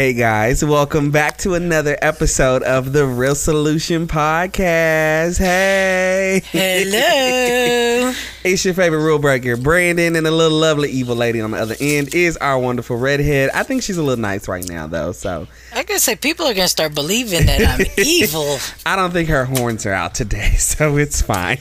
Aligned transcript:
Hey 0.00 0.14
guys, 0.14 0.64
welcome 0.64 1.10
back 1.10 1.36
to 1.40 1.52
another 1.52 1.94
episode 2.00 2.62
of 2.62 2.94
the 2.94 3.04
Real 3.04 3.34
Solution 3.34 4.06
Podcast. 4.06 5.36
Hey. 5.36 6.40
Hello. 6.46 8.14
it's 8.42 8.64
your 8.64 8.72
favorite 8.72 9.00
rule 9.02 9.18
breaker, 9.18 9.58
Brandon, 9.58 10.16
and 10.16 10.26
a 10.26 10.30
little 10.30 10.56
lovely 10.56 10.90
evil 10.90 11.16
lady 11.16 11.42
on 11.42 11.50
the 11.50 11.58
other 11.58 11.74
end 11.78 12.14
is 12.14 12.38
our 12.38 12.58
wonderful 12.58 12.96
redhead. 12.96 13.50
I 13.52 13.62
think 13.62 13.82
she's 13.82 13.98
a 13.98 14.02
little 14.02 14.22
nice 14.22 14.48
right 14.48 14.66
now 14.66 14.86
though, 14.86 15.12
so 15.12 15.46
I 15.74 15.82
gotta 15.82 16.00
say 16.00 16.16
people 16.16 16.46
are 16.46 16.54
gonna 16.54 16.68
start 16.68 16.94
believing 16.94 17.44
that 17.44 17.60
I'm 17.78 17.86
evil. 18.02 18.56
I 18.86 18.96
don't 18.96 19.10
think 19.10 19.28
her 19.28 19.44
horns 19.44 19.84
are 19.84 19.92
out 19.92 20.14
today, 20.14 20.52
so 20.56 20.96
it's 20.96 21.20
fine. 21.20 21.58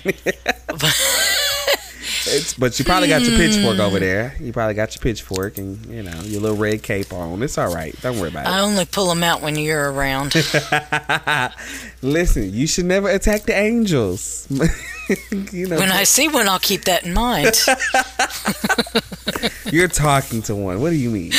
It's, 2.32 2.54
but 2.54 2.78
you 2.80 2.86
probably 2.86 3.10
got 3.10 3.22
your 3.22 3.38
pitchfork 3.38 3.80
over 3.80 3.98
hmm. 3.98 4.04
there. 4.04 4.36
You 4.40 4.54
probably 4.54 4.76
got 4.76 4.96
your 4.96 5.02
pitchfork 5.02 5.58
and 5.58 5.84
you 5.88 6.04
know 6.04 6.22
your 6.22 6.42
little 6.42 6.58
red 6.58 6.84
cape 6.84 7.12
on. 7.14 7.42
It's 7.44 7.58
all 7.58 7.74
right. 7.74 8.00
Don't 8.02 8.20
worry 8.20 8.30
about 8.30 8.46
it. 8.46 8.50
I 8.50 8.62
only 8.62 8.86
pull 8.86 9.08
them 9.08 9.24
out 9.24 9.42
when 9.42 9.56
you're 9.56 9.92
around. 9.92 10.36
Listen, 12.02 12.54
you 12.54 12.68
should 12.68 12.86
never 12.86 13.10
attack 13.10 13.44
the 13.44 13.56
angels. 13.56 14.48
you 15.52 15.68
know, 15.68 15.78
when 15.78 15.92
I 15.92 16.04
see 16.04 16.28
one, 16.28 16.48
I'll 16.48 16.60
keep 16.60 16.86
that 16.86 17.06
in 17.06 17.14
mind. 17.14 17.56
you're 19.74 19.88
talking 19.88 20.42
to 20.44 20.56
one. 20.56 20.82
What 20.82 20.92
do 20.92 20.96
you 20.96 21.10
mean? 21.10 21.34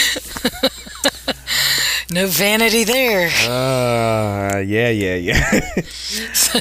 No 2.13 2.27
vanity 2.27 2.83
there. 2.83 3.29
Uh, 3.49 4.59
yeah, 4.59 4.89
yeah, 4.89 5.15
yeah. 5.15 5.61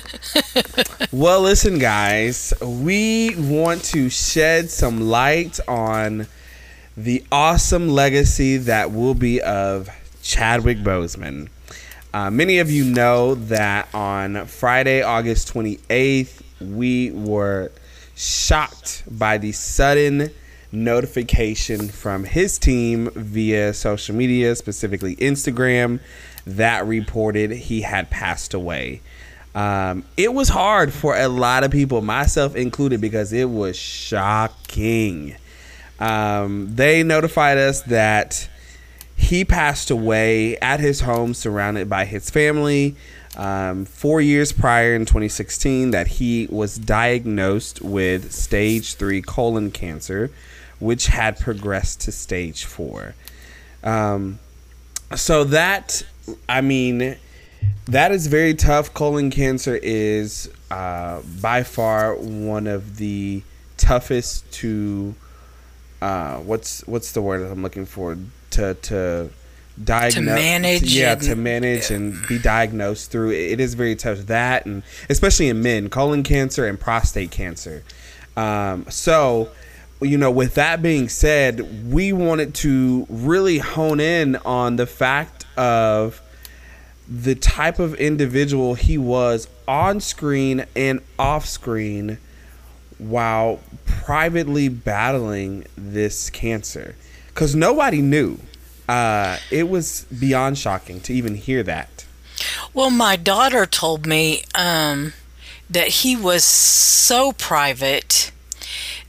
well, 1.12 1.42
listen, 1.42 1.80
guys, 1.80 2.54
we 2.62 3.34
want 3.36 3.84
to 3.86 4.12
shed 4.12 4.70
some 4.70 5.02
light 5.02 5.60
on 5.68 6.28
the 6.96 7.24
awesome 7.32 7.90
legacy 7.90 8.58
that 8.58 8.92
will 8.92 9.16
be 9.16 9.42
of 9.42 9.90
Chadwick 10.22 10.84
Boseman. 10.84 11.50
Uh, 12.14 12.30
many 12.30 12.60
of 12.60 12.70
you 12.70 12.86
know 12.86 13.34
that 13.34 13.92
on 13.92 14.46
Friday, 14.46 15.02
August 15.02 15.52
28th, 15.52 16.44
we 16.62 17.10
were 17.10 17.72
shocked 18.16 19.02
by 19.10 19.40
the 19.40 19.52
sudden 19.52 20.30
notification 20.72 21.90
from 21.90 22.24
his 22.24 22.58
team 22.58 23.10
via 23.12 23.74
social 23.74 24.16
media, 24.16 24.56
specifically 24.56 25.16
Instagram, 25.18 26.00
that 26.46 26.86
reported 26.86 27.52
he 27.52 27.82
had 27.82 28.10
passed 28.10 28.54
away. 28.54 29.02
Um, 29.56 30.04
it 30.16 30.34
was 30.34 30.50
hard 30.50 30.94
for 30.94 31.18
a 31.18 31.28
lot 31.28 31.64
of 31.64 31.72
people, 31.72 32.02
myself 32.02 32.56
included, 32.56 33.02
because 33.02 33.34
it 33.34 33.50
was 33.50 33.76
shocking. 33.76 35.36
Um, 36.00 36.76
they 36.76 37.04
notified 37.04 37.58
us 37.58 37.82
that 37.84 38.48
he 39.16 39.44
passed 39.44 39.92
away 39.92 40.58
at 40.58 40.80
his 40.80 41.02
home, 41.02 41.34
surrounded 41.34 41.90
by 41.90 42.06
his 42.06 42.30
family. 42.30 42.96
Um, 43.36 43.86
four 43.86 44.22
years 44.22 44.52
prior, 44.52 44.96
in 44.96 45.06
2016, 45.06 45.92
that 45.92 46.08
he 46.08 46.48
was 46.50 46.78
diagnosed 46.78 47.82
with 47.82 48.32
stage 48.32 48.96
three 48.96 49.22
colon 49.22 49.72
cancer, 49.72 50.32
which 50.80 51.08
had 51.08 51.40
progressed 51.40 52.02
to 52.02 52.12
stage 52.12 52.66
four. 52.66 53.16
Um, 53.84 54.40
so 55.16 55.44
that, 55.46 56.04
I 56.48 56.62
mean, 56.62 57.18
that 57.86 58.12
is 58.12 58.28
very 58.28 58.54
tough. 58.54 58.94
Colon 58.94 59.32
cancer 59.32 59.80
is 59.82 60.50
uh, 60.72 61.22
by 61.42 61.64
far 61.64 62.16
one 62.16 62.68
of 62.68 62.98
the 62.98 63.42
toughest 63.78 64.52
to 64.52 65.16
uh, 66.02 66.38
what's 66.38 66.86
what's 66.88 67.12
the 67.14 67.22
word 67.22 67.42
I'm 67.50 67.62
looking 67.64 67.86
for 67.86 68.18
to 68.52 68.74
to 68.74 69.30
diagnose 69.82 70.14
To 70.16 70.22
manage 70.22 70.96
yeah 70.96 71.14
and- 71.14 71.22
to 71.24 71.36
manage 71.36 71.90
and 71.92 72.16
be 72.28 72.38
diagnosed 72.38 73.12
through 73.12 73.32
it 73.32 73.60
is 73.62 73.74
very 73.76 73.96
tough 73.96 74.20
that 74.28 74.66
and 74.66 74.84
especially 75.10 75.48
in 75.48 75.62
men 75.62 75.90
colon 75.90 76.22
cancer 76.24 76.68
and 76.68 76.78
prostate 76.78 77.32
cancer 77.32 77.84
um, 78.36 78.86
so 78.90 79.50
you 80.02 80.18
know 80.18 80.32
with 80.32 80.56
that 80.56 80.82
being 80.82 81.10
said 81.10 81.92
we 81.92 82.14
wanted 82.14 82.54
to 82.54 83.06
really 83.10 83.58
hone 83.58 84.00
in 84.00 84.36
on 84.38 84.78
the 84.78 84.86
fact 84.86 85.46
of 85.58 86.22
the 87.10 87.36
type 87.36 87.80
of 87.80 87.96
individual 87.96 88.76
he 88.76 88.98
was 88.98 89.48
on 89.68 90.00
screen 90.00 90.66
and 90.76 91.02
off 91.18 91.46
screen 91.46 92.20
while 93.00 93.60
privately 93.86 94.70
battling 94.70 95.66
this 95.76 96.30
cancer. 96.30 96.96
Because 97.28 97.56
nobody 97.56 98.02
knew. 98.02 98.38
Uh, 98.88 99.38
it 99.50 99.70
was 99.70 100.06
beyond 100.06 100.58
shocking 100.58 101.00
to 101.02 101.14
even 101.14 101.36
hear 101.36 101.64
that. 101.64 102.06
Well, 102.74 102.90
my 102.90 103.16
daughter 103.16 103.66
told 103.66 104.06
me 104.06 104.44
um, 104.56 105.14
that 105.70 105.88
he 105.88 106.16
was 106.16 106.44
so 106.44 107.32
private 107.34 108.32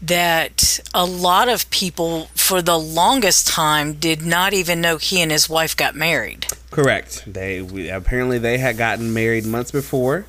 that 0.03 0.81
a 0.95 1.05
lot 1.05 1.49
of 1.49 1.69
people, 1.71 2.27
for 2.35 2.63
the 2.63 2.79
longest 2.79 3.47
time, 3.47 3.93
did 3.95 4.23
not 4.23 4.53
even 4.53 4.81
know 4.81 4.97
he 4.97 5.21
and 5.21 5.31
his 5.31 5.49
wife 5.49 5.77
got 5.77 5.95
married. 5.95 6.47
correct 6.71 7.25
they 7.27 7.61
we, 7.61 7.89
apparently 7.91 8.39
they 8.39 8.57
had 8.59 8.77
gotten 8.77 9.13
married 9.13 9.45
months 9.45 9.73
before 9.73 10.25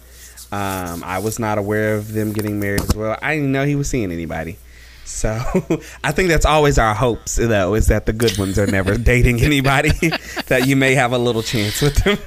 um, 0.51 1.03
i 1.03 1.19
was 1.19 1.37
not 1.37 1.57
aware 1.59 1.93
of 1.95 2.13
them 2.13 2.33
getting 2.33 2.59
married 2.59 2.81
as 2.81 2.95
well 2.95 3.15
i 3.21 3.35
didn't 3.35 3.51
know 3.51 3.63
he 3.65 3.75
was 3.75 3.87
seeing 3.87 4.11
anybody 4.11 4.57
so 5.05 5.29
I 6.03 6.11
think 6.13 6.29
that's 6.29 6.45
always 6.45 6.77
our 6.77 6.93
hopes, 6.95 7.35
though, 7.35 7.73
is 7.75 7.87
that 7.87 8.05
the 8.05 8.13
good 8.13 8.37
ones 8.37 8.57
are 8.57 8.65
never 8.67 8.97
dating 9.11 9.41
anybody. 9.41 9.91
that 10.47 10.67
you 10.67 10.75
may 10.75 10.95
have 10.95 11.11
a 11.11 11.17
little 11.17 11.43
chance 11.43 11.81
with 11.81 11.95
them 12.03 12.17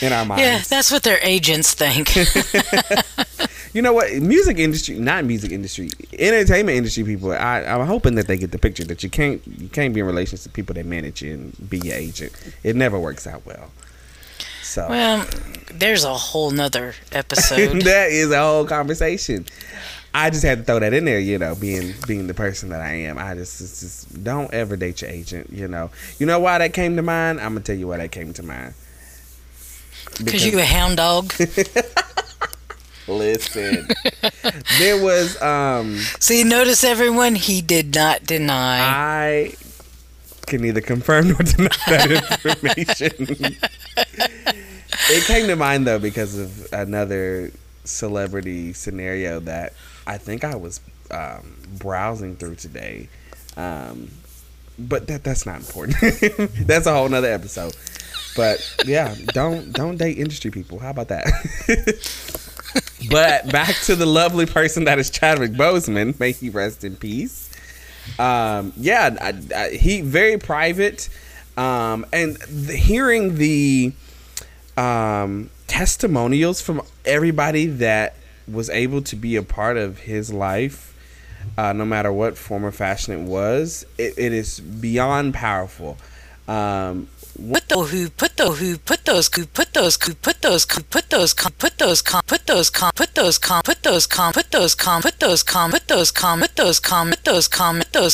in 0.00 0.12
our 0.12 0.24
minds. 0.24 0.42
Yeah, 0.42 0.62
that's 0.68 0.90
what 0.90 1.02
their 1.02 1.18
agents 1.22 1.74
think. 1.74 2.14
You 3.76 3.82
know 3.82 3.92
what? 3.92 4.10
Music 4.10 4.58
industry, 4.58 4.98
not 4.98 5.26
music 5.26 5.52
industry, 5.52 5.90
entertainment 6.18 6.78
industry 6.78 7.04
people. 7.04 7.32
I, 7.32 7.60
I'm 7.60 7.86
hoping 7.86 8.14
that 8.14 8.26
they 8.26 8.38
get 8.38 8.50
the 8.50 8.58
picture 8.58 8.84
that 8.84 9.02
you 9.02 9.10
can't 9.10 9.42
you 9.46 9.68
can't 9.68 9.92
be 9.92 10.00
in 10.00 10.06
relations 10.06 10.44
to 10.44 10.48
people 10.48 10.72
that 10.76 10.86
manage 10.86 11.20
you 11.20 11.34
and 11.34 11.68
be 11.68 11.76
your 11.80 11.94
agent. 11.94 12.32
It 12.62 12.74
never 12.74 12.98
works 12.98 13.26
out 13.26 13.44
well. 13.44 13.70
So 14.62 14.88
well, 14.88 15.26
there's 15.74 16.04
a 16.04 16.14
whole 16.14 16.50
nother 16.52 16.94
episode. 17.12 17.82
that 17.82 18.12
is 18.12 18.30
a 18.30 18.40
whole 18.40 18.64
conversation. 18.64 19.44
I 20.14 20.30
just 20.30 20.42
had 20.42 20.60
to 20.60 20.64
throw 20.64 20.78
that 20.78 20.94
in 20.94 21.04
there, 21.04 21.18
you 21.18 21.36
know, 21.36 21.54
being 21.54 21.92
being 22.06 22.28
the 22.28 22.34
person 22.34 22.70
that 22.70 22.80
I 22.80 22.94
am. 22.94 23.18
I 23.18 23.34
just, 23.34 23.60
it's 23.60 23.80
just 23.82 24.24
don't 24.24 24.54
ever 24.54 24.76
date 24.76 25.02
your 25.02 25.10
agent, 25.10 25.50
you 25.52 25.68
know. 25.68 25.90
You 26.18 26.24
know 26.24 26.40
why 26.40 26.56
that 26.56 26.72
came 26.72 26.96
to 26.96 27.02
mind? 27.02 27.40
I'm 27.40 27.52
gonna 27.52 27.60
tell 27.60 27.76
you 27.76 27.88
why 27.88 27.98
that 27.98 28.10
came 28.10 28.32
to 28.32 28.42
mind. 28.42 28.72
Because 30.24 30.46
you 30.46 30.58
a 30.58 30.64
hound 30.64 30.96
dog. 30.98 31.32
listen, 33.08 33.88
there 34.78 35.02
was 35.02 35.40
um 35.42 35.98
See, 36.20 36.44
notice 36.44 36.84
everyone, 36.84 37.34
he 37.34 37.60
did 37.62 37.94
not 37.94 38.24
deny. 38.24 38.80
I 38.80 39.54
can 40.46 40.62
neither 40.62 40.80
confirm 40.80 41.28
nor 41.28 41.38
deny 41.38 41.68
that 41.88 42.10
information. 42.44 43.12
it 45.10 45.24
came 45.24 45.46
to 45.48 45.56
mind 45.56 45.86
though 45.86 45.98
because 45.98 46.38
of 46.38 46.72
another 46.72 47.50
celebrity 47.84 48.72
scenario 48.72 49.40
that 49.40 49.72
I 50.06 50.18
think 50.18 50.44
I 50.44 50.56
was 50.56 50.80
um, 51.10 51.56
browsing 51.78 52.36
through 52.36 52.56
today. 52.56 53.08
Um, 53.56 54.10
but 54.78 55.06
that 55.08 55.24
that's 55.24 55.46
not 55.46 55.56
important. 55.56 55.96
that's 56.66 56.86
a 56.86 56.92
whole 56.92 57.08
nother 57.08 57.32
episode. 57.32 57.76
But 58.36 58.76
yeah, 58.84 59.14
don't 59.32 59.72
don't 59.72 59.96
date 59.96 60.18
industry 60.18 60.50
people. 60.50 60.78
How 60.78 60.90
about 60.90 61.08
that? 61.08 61.24
but 63.10 63.50
back 63.50 63.74
to 63.84 63.96
the 63.96 64.06
lovely 64.06 64.46
person 64.46 64.84
that 64.84 64.98
is 64.98 65.10
Chadwick 65.10 65.52
Boseman. 65.52 66.18
May 66.20 66.32
he 66.32 66.50
rest 66.50 66.84
in 66.84 66.96
peace. 66.96 67.50
Um, 68.18 68.72
yeah, 68.76 69.16
I, 69.20 69.34
I, 69.54 69.70
he 69.70 70.00
very 70.00 70.38
private, 70.38 71.08
um, 71.56 72.06
and 72.12 72.36
the, 72.36 72.74
hearing 72.74 73.36
the 73.36 73.92
um, 74.76 75.50
testimonials 75.66 76.60
from 76.60 76.82
everybody 77.04 77.66
that 77.66 78.14
was 78.46 78.70
able 78.70 79.02
to 79.02 79.16
be 79.16 79.36
a 79.36 79.42
part 79.42 79.76
of 79.76 80.00
his 80.00 80.32
life, 80.32 80.94
uh, 81.56 81.72
no 81.72 81.84
matter 81.84 82.12
what 82.12 82.36
form 82.36 82.64
or 82.64 82.72
fashion 82.72 83.14
it 83.14 83.24
was, 83.28 83.86
it, 83.98 84.14
it 84.16 84.32
is 84.32 84.60
beyond 84.60 85.34
powerful. 85.34 85.96
Um, 86.48 87.08
put 87.68 87.74
the 87.74 87.96
who 87.96 88.08
put 88.10 88.36
the 88.36 88.50
who 88.50 88.78
put 88.78 89.04
those 89.04 89.28
who 89.34 89.44
put 89.46 89.72
those 89.74 89.96
who 90.02 90.14
put 90.14 90.42
those 90.42 90.64
who 90.70 90.80
put 90.82 91.10
those 91.10 91.32
put 91.32 91.78
those 91.78 92.02
put 92.02 92.36
those 92.36 92.36
put 92.36 92.46
those 92.46 92.58
put 92.60 93.16
those 93.16 93.56
put 93.62 93.82
those 93.82 94.06
put 94.06 94.50
those 94.50 94.76
put 95.02 95.18
those 95.18 95.42
put 95.42 95.88
those 95.88 96.10
comment 96.10 96.54
those 96.54 96.78
comment 96.90 97.24
those 97.24 97.48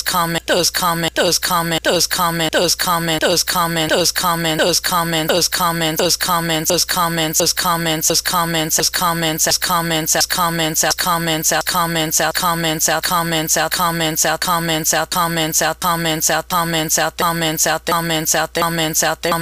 comment 0.01 0.41
those 0.47 0.71
comment 0.71 1.15
those 1.15 1.39
comment 1.39 1.83
those 1.83 2.09
comment 2.09 2.53
those 2.53 2.75
comment 2.75 3.21
those 3.23 3.33
those 3.33 3.43
comment 3.43 3.91
those 3.91 3.93
those 3.93 4.13
comment 4.13 4.59
those 4.59 5.49
those 5.99 6.17
comments 6.19 7.39
those 7.39 7.53
those 7.53 7.53
comments 7.53 8.09
as 8.11 8.21
comments 8.21 8.79
as 8.79 8.89
comments 8.89 9.47
as 9.47 9.59
comments 9.59 10.17
as 10.17 10.27
comments 10.27 10.83
as 10.85 10.95
comments 10.95 11.53
out 11.53 11.65
comments 11.67 12.21
out 12.21 12.35
comments 12.35 12.89
out 12.89 13.73
comments 13.73 14.27
out 14.27 14.41
comments 14.41 14.95
out 14.95 15.11
comments 15.11 15.63
out 15.63 15.91
comments 15.91 16.31
out 16.31 16.41
comments 16.41 16.89
out 16.89 17.17
comments 17.19 17.67
out 17.67 17.85
comments 17.85 18.35
out 18.35 18.55
comments 18.55 19.03
out 19.03 19.23
there 19.23 19.42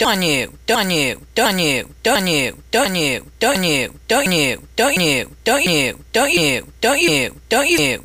shame 0.00 0.08
on 0.08 0.22
you 0.22 0.52
done 0.66 0.90
you 0.90 1.20
done 1.34 1.58
you 1.58 1.94
done 2.02 2.26
you 2.26 2.62
done 2.70 2.94
you 2.94 3.24
done 3.38 3.62
you 3.62 3.92
done 4.04 4.32
you 4.32 5.34
done 5.44 5.62
you 5.62 6.66
done 6.80 6.98
you 6.98 7.40
done 7.48 7.68
you 7.68 8.04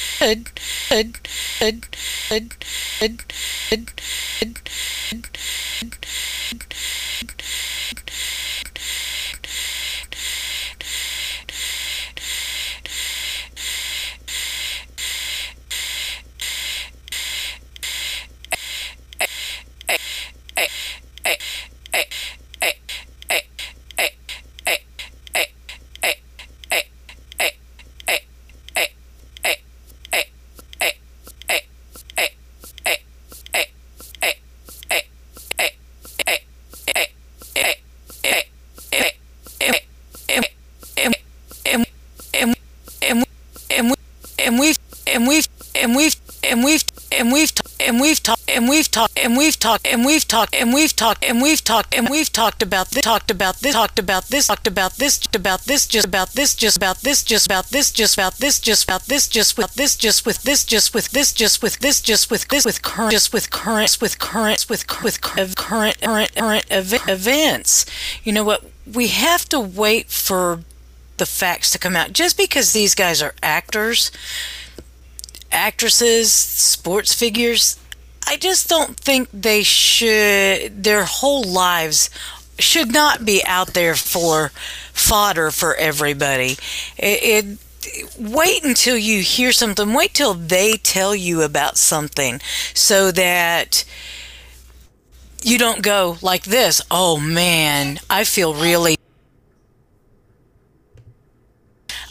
good, 0.00 1.14
good, 2.98 3.14
good, 3.20 3.30
good, 3.70 3.86
and 5.12 5.30
and 49.90 50.04
we've 50.04 50.26
talked 50.26 50.54
and 50.54 50.72
we've 50.72 50.94
talked 50.94 51.24
and 51.24 51.42
we've 51.42 51.62
talked 51.62 51.94
and 51.94 52.08
we've 52.08 52.30
talked 52.30 52.62
about 52.62 52.90
this 52.90 53.02
talked 53.02 53.30
about 53.30 53.56
this 53.56 53.74
talked 53.74 53.98
about 53.98 54.26
this 54.28 54.46
talked 54.46 54.66
about 54.66 54.92
this 54.96 55.18
just 55.18 55.26
about 55.34 55.60
this 55.64 55.86
just 55.86 56.06
about 56.06 56.32
this 56.32 56.54
just 56.54 56.76
about 56.76 57.00
this 57.00 57.22
just 57.22 57.46
about 57.46 57.66
this 57.68 57.90
just 57.90 58.14
about 58.14 58.36
this 58.36 58.58
just 58.58 58.84
about 58.84 59.04
this 59.06 59.28
just 59.28 59.56
with 59.56 59.74
this 59.74 59.96
just 59.96 60.24
with 60.26 60.42
this 60.42 60.64
just 60.64 60.94
with 60.94 61.10
this 61.10 61.32
just 61.32 61.62
with 61.62 61.78
this 61.80 62.00
just 62.00 62.30
with 62.30 62.48
this 62.48 62.64
with 62.64 62.82
current 62.82 63.12
just 63.12 63.32
with 63.32 63.50
currents 63.50 64.00
with 64.00 64.18
currents 64.18 64.68
with 64.68 65.02
with 65.02 65.20
current 65.20 65.56
current 65.56 66.00
current 66.00 66.66
events 66.70 67.86
you 68.22 68.32
know 68.32 68.44
what 68.44 68.64
we 68.92 69.08
have 69.08 69.48
to 69.48 69.58
wait 69.58 70.08
for 70.08 70.60
the 71.16 71.26
facts 71.26 71.70
to 71.70 71.78
come 71.78 71.96
out 71.96 72.12
just 72.12 72.36
because 72.36 72.72
these 72.72 72.94
guys 72.94 73.20
are 73.20 73.34
actors 73.42 74.10
actresses 75.52 76.32
sports 76.32 77.12
figures 77.12 77.76
I 78.26 78.36
just 78.36 78.68
don't 78.68 78.96
think 78.96 79.28
they 79.32 79.62
should, 79.62 80.84
their 80.84 81.04
whole 81.04 81.42
lives 81.42 82.10
should 82.58 82.92
not 82.92 83.24
be 83.24 83.42
out 83.44 83.74
there 83.74 83.94
for 83.96 84.50
fodder 84.92 85.50
for 85.50 85.74
everybody. 85.74 86.56
It, 86.96 87.48
it 87.48 87.58
wait 88.18 88.62
until 88.62 88.96
you 88.96 89.22
hear 89.22 89.52
something 89.52 89.94
wait 89.94 90.12
till 90.12 90.34
they 90.34 90.76
tell 90.76 91.14
you 91.14 91.40
about 91.40 91.78
something 91.78 92.38
so 92.74 93.10
that 93.10 93.84
you 95.42 95.56
don't 95.56 95.80
go 95.80 96.18
like 96.20 96.42
this 96.42 96.82
oh 96.90 97.18
man 97.18 97.98
i 98.10 98.22
feel 98.22 98.52
really 98.52 98.96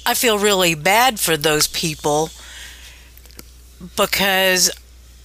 I 0.06 0.14
feel 0.16 0.40
really 0.40 0.74
bad 0.74 1.20
for 1.20 1.38
those 1.38 1.68
people 1.68 2.32
because 3.96 4.72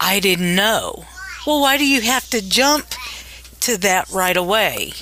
I 0.04 0.20
didn't 0.20 0.54
know. 0.54 1.06
Well, 1.46 1.62
why 1.62 1.78
do 1.78 1.86
you 1.86 2.02
have 2.02 2.28
to 2.30 2.46
jump 2.46 2.86
to 3.60 3.78
that 3.78 4.10
right 4.10 4.36
away? 4.36 4.92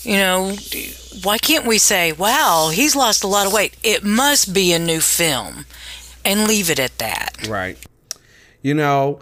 You 0.00 0.16
know, 0.16 0.56
why 1.22 1.36
can't 1.36 1.66
we 1.66 1.76
say, 1.76 2.12
wow, 2.12 2.70
he's 2.72 2.96
lost 2.96 3.22
a 3.22 3.26
lot 3.26 3.46
of 3.46 3.52
weight? 3.52 3.76
It 3.82 4.02
must 4.02 4.54
be 4.54 4.72
a 4.72 4.78
new 4.78 5.00
film 5.00 5.66
and 6.24 6.48
leave 6.48 6.70
it 6.70 6.78
at 6.78 6.96
that. 6.98 7.46
Right. 7.48 7.76
You 8.62 8.72
know, 8.72 9.20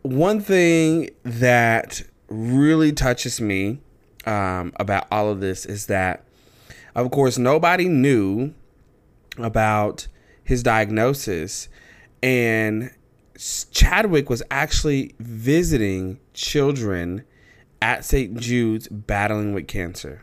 one 0.00 0.40
thing 0.40 1.10
that 1.22 2.02
really 2.28 2.92
touches 2.92 3.42
me 3.42 3.80
um, 4.24 4.72
about 4.76 5.06
all 5.10 5.28
of 5.28 5.40
this 5.40 5.66
is 5.66 5.84
that, 5.86 6.24
of 6.94 7.10
course, 7.10 7.36
nobody 7.36 7.88
knew 7.88 8.54
about 9.36 10.08
his 10.44 10.62
diagnosis. 10.62 11.68
And 12.22 12.90
Chadwick 13.72 14.28
was 14.28 14.42
actually 14.50 15.14
visiting 15.18 16.18
children 16.34 17.24
at 17.80 18.04
St. 18.04 18.38
Jude's 18.38 18.86
battling 18.88 19.54
with 19.54 19.66
cancer. 19.66 20.22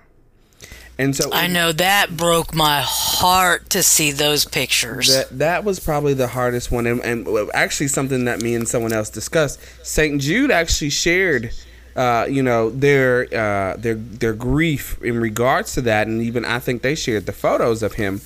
And 1.00 1.15
so 1.15 1.31
I 1.31 1.47
know 1.47 1.71
that 1.71 2.15
broke 2.15 2.53
my 2.53 2.81
heart 2.83 3.71
to 3.71 3.81
see 3.81 4.12
those 4.12 4.45
pictures. 4.45 5.07
That 5.07 5.39
that 5.39 5.63
was 5.63 5.79
probably 5.79 6.13
the 6.13 6.27
hardest 6.27 6.71
one, 6.71 6.86
and, 6.86 7.01
and 7.01 7.27
actually 7.53 7.88
something 7.88 8.25
that 8.25 8.41
me 8.41 8.55
and 8.55 8.67
someone 8.67 8.93
else 8.93 9.09
discussed. 9.09 9.59
St. 9.83 10.19
Jude 10.19 10.50
actually 10.50 10.89
shared, 10.89 11.51
uh, 11.95 12.25
you 12.29 12.41
know, 12.41 12.71
their 12.71 13.27
uh, 13.33 13.77
their 13.77 13.95
their 13.95 14.33
grief 14.33 15.01
in 15.03 15.19
regards 15.19 15.74
to 15.74 15.81
that, 15.81 16.07
and 16.07 16.21
even 16.21 16.45
I 16.45 16.57
think 16.57 16.81
they 16.81 16.95
shared 16.95 17.27
the 17.27 17.33
photos 17.33 17.83
of 17.83 17.93
him 17.93 18.21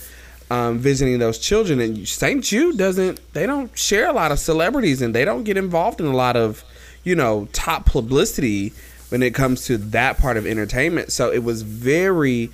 um, 0.51 0.79
visiting 0.79 1.17
those 1.17 1.39
children. 1.39 1.79
And 1.79 2.05
St. 2.05 2.43
Jude 2.43 2.77
doesn't, 2.77 3.21
they 3.33 3.45
don't 3.45 3.75
share 3.77 4.09
a 4.09 4.13
lot 4.13 4.33
of 4.33 4.39
celebrities, 4.39 5.01
and 5.01 5.15
they 5.15 5.23
don't 5.23 5.45
get 5.45 5.55
involved 5.55 6.01
in 6.01 6.05
a 6.05 6.15
lot 6.15 6.35
of, 6.35 6.65
you 7.05 7.15
know, 7.15 7.47
top 7.53 7.85
publicity 7.85 8.73
when 9.09 9.23
it 9.23 9.33
comes 9.33 9.63
to 9.67 9.77
that 9.77 10.17
part 10.17 10.35
of 10.35 10.45
entertainment. 10.45 11.13
So 11.13 11.31
it 11.31 11.45
was 11.45 11.61
very, 11.61 12.51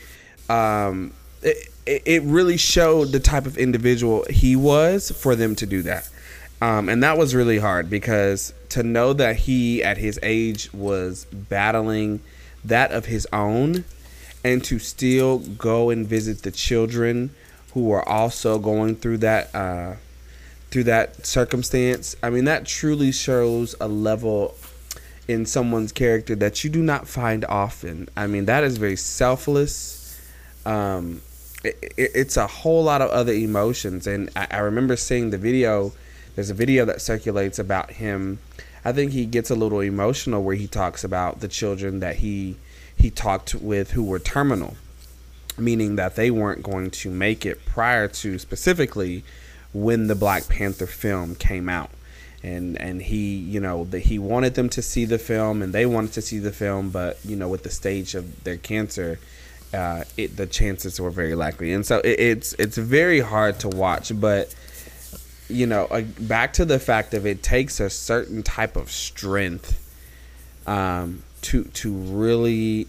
um, 0.47 1.11
it, 1.41 1.71
it 1.87 2.21
really 2.21 2.57
showed 2.57 3.05
the 3.05 3.19
type 3.19 3.47
of 3.47 3.57
individual 3.57 4.25
he 4.29 4.55
was 4.55 5.09
for 5.09 5.35
them 5.35 5.55
to 5.55 5.65
do 5.65 5.81
that. 5.81 6.07
Um, 6.61 6.89
and 6.89 7.01
that 7.01 7.17
was 7.17 7.33
really 7.33 7.57
hard 7.57 7.89
because 7.89 8.53
to 8.69 8.83
know 8.83 9.13
that 9.13 9.37
he, 9.37 9.83
at 9.83 9.97
his 9.97 10.19
age, 10.21 10.71
was 10.71 11.25
battling 11.25 12.19
that 12.63 12.91
of 12.91 13.05
his 13.05 13.27
own 13.33 13.85
and 14.43 14.63
to 14.65 14.77
still 14.77 15.39
go 15.39 15.89
and 15.89 16.05
visit 16.05 16.43
the 16.43 16.51
children 16.51 17.31
who 17.73 17.85
were 17.85 18.07
also 18.07 18.59
going 18.59 18.95
through 18.95 19.17
that 19.19 19.53
uh, 19.53 19.95
through 20.71 20.85
that 20.85 21.25
circumstance. 21.25 22.15
I 22.21 22.29
mean, 22.29 22.45
that 22.45 22.65
truly 22.65 23.11
shows 23.11 23.75
a 23.79 23.87
level 23.87 24.55
in 25.27 25.45
someone's 25.45 25.91
character 25.91 26.35
that 26.35 26.63
you 26.63 26.69
do 26.69 26.81
not 26.81 27.07
find 27.07 27.45
often. 27.45 28.09
I 28.15 28.27
mean, 28.27 28.45
that 28.45 28.63
is 28.63 28.77
very 28.77 28.95
selfless. 28.95 30.19
Um, 30.65 31.21
it, 31.63 31.77
it, 31.81 32.11
it's 32.15 32.37
a 32.37 32.47
whole 32.47 32.83
lot 32.83 33.01
of 33.01 33.09
other 33.09 33.33
emotions, 33.33 34.07
and 34.07 34.29
I, 34.35 34.47
I 34.51 34.57
remember 34.59 34.95
seeing 34.95 35.29
the 35.29 35.37
video. 35.37 35.93
There's 36.35 36.49
a 36.49 36.53
video 36.53 36.85
that 36.85 37.01
circulates 37.01 37.59
about 37.59 37.91
him. 37.91 38.39
I 38.85 38.91
think 38.91 39.11
he 39.11 39.25
gets 39.25 39.49
a 39.49 39.55
little 39.55 39.79
emotional 39.81 40.43
where 40.43 40.55
he 40.55 40.67
talks 40.67 41.03
about 41.03 41.39
the 41.39 41.47
children 41.47 41.99
that 41.99 42.17
he 42.17 42.55
he 42.95 43.09
talked 43.09 43.53
with 43.53 43.91
who 43.91 44.03
were 44.03 44.19
terminal, 44.19 44.75
meaning 45.57 45.95
that 45.95 46.15
they 46.15 46.31
weren't 46.31 46.63
going 46.63 46.91
to 46.91 47.09
make 47.09 47.45
it 47.45 47.65
prior 47.65 48.07
to 48.07 48.39
specifically 48.39 49.23
when 49.73 50.07
the 50.07 50.15
Black 50.15 50.47
Panther 50.47 50.87
film 50.87 51.35
came 51.35 51.69
out. 51.69 51.91
And 52.43 52.79
and 52.79 53.01
he 53.01 53.35
you 53.35 53.59
know 53.59 53.85
that 53.85 53.99
he 53.99 54.19
wanted 54.19 54.53
them 54.53 54.69
to 54.69 54.81
see 54.81 55.05
the 55.05 55.17
film 55.17 55.63
and 55.63 55.73
they 55.73 55.87
wanted 55.87 56.13
to 56.13 56.21
see 56.21 56.37
the 56.37 56.51
film 56.51 56.91
but 56.91 57.17
you 57.25 57.35
know 57.35 57.49
with 57.49 57.63
the 57.63 57.71
stage 57.71 58.13
of 58.13 58.43
their 58.43 58.57
cancer 58.57 59.19
uh, 59.73 60.03
it, 60.15 60.37
the 60.37 60.45
chances 60.45 60.99
were 60.99 61.09
very 61.09 61.35
likely. 61.35 61.73
And 61.73 61.85
so 61.85 61.97
it, 61.99 62.19
it's 62.19 62.53
it's 62.53 62.77
very 62.77 63.19
hard 63.19 63.59
to 63.61 63.69
watch 63.69 64.11
but 64.19 64.53
you 65.49 65.65
know 65.65 65.85
uh, 65.85 66.01
back 66.01 66.53
to 66.53 66.65
the 66.65 66.79
fact 66.79 67.13
of 67.13 67.25
it 67.25 67.41
takes 67.41 67.79
a 67.79 67.89
certain 67.89 68.43
type 68.43 68.75
of 68.75 68.91
strength 68.91 69.83
um, 70.67 71.23
to 71.41 71.63
to 71.63 71.91
really 71.91 72.87